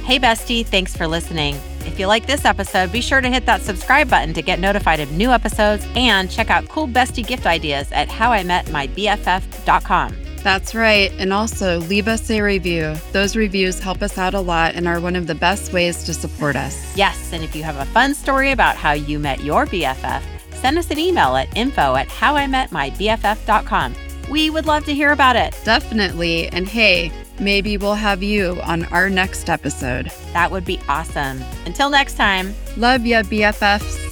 Hey, 0.04 0.20
bestie, 0.20 0.64
thanks 0.64 0.96
for 0.96 1.08
listening. 1.08 1.56
If 1.80 1.98
you 1.98 2.06
like 2.06 2.24
this 2.24 2.44
episode, 2.44 2.92
be 2.92 3.00
sure 3.00 3.20
to 3.20 3.28
hit 3.28 3.46
that 3.46 3.62
subscribe 3.62 4.08
button 4.08 4.32
to 4.34 4.42
get 4.42 4.60
notified 4.60 5.00
of 5.00 5.10
new 5.10 5.32
episodes 5.32 5.84
and 5.96 6.30
check 6.30 6.50
out 6.50 6.68
cool 6.68 6.86
bestie 6.86 7.26
gift 7.26 7.44
ideas 7.44 7.90
at 7.90 8.08
howimetmybff.com. 8.08 10.25
That's 10.46 10.76
right. 10.76 11.10
And 11.18 11.32
also 11.32 11.80
leave 11.80 12.06
us 12.06 12.30
a 12.30 12.40
review. 12.40 12.94
Those 13.10 13.34
reviews 13.34 13.80
help 13.80 14.00
us 14.00 14.16
out 14.16 14.32
a 14.32 14.38
lot 14.38 14.76
and 14.76 14.86
are 14.86 15.00
one 15.00 15.16
of 15.16 15.26
the 15.26 15.34
best 15.34 15.72
ways 15.72 16.04
to 16.04 16.14
support 16.14 16.54
us. 16.54 16.96
Yes, 16.96 17.32
and 17.32 17.42
if 17.42 17.56
you 17.56 17.64
have 17.64 17.74
a 17.78 17.84
fun 17.86 18.14
story 18.14 18.52
about 18.52 18.76
how 18.76 18.92
you 18.92 19.18
met 19.18 19.42
your 19.42 19.66
BFF, 19.66 20.22
send 20.52 20.78
us 20.78 20.88
an 20.92 21.00
email 21.00 21.34
at 21.34 21.48
info 21.56 21.96
at 21.96 22.06
howimetmybff.com. 22.06 23.96
We 24.30 24.50
would 24.50 24.66
love 24.66 24.84
to 24.84 24.94
hear 24.94 25.10
about 25.10 25.34
it. 25.34 25.58
Definitely. 25.64 26.46
And 26.50 26.68
hey, 26.68 27.10
maybe 27.40 27.76
we'll 27.76 27.94
have 27.94 28.22
you 28.22 28.60
on 28.62 28.84
our 28.84 29.10
next 29.10 29.50
episode. 29.50 30.12
That 30.32 30.52
would 30.52 30.64
be 30.64 30.78
awesome. 30.88 31.42
Until 31.64 31.90
next 31.90 32.14
time. 32.14 32.54
Love 32.76 33.04
ya, 33.04 33.22
BFFs. 33.22 34.05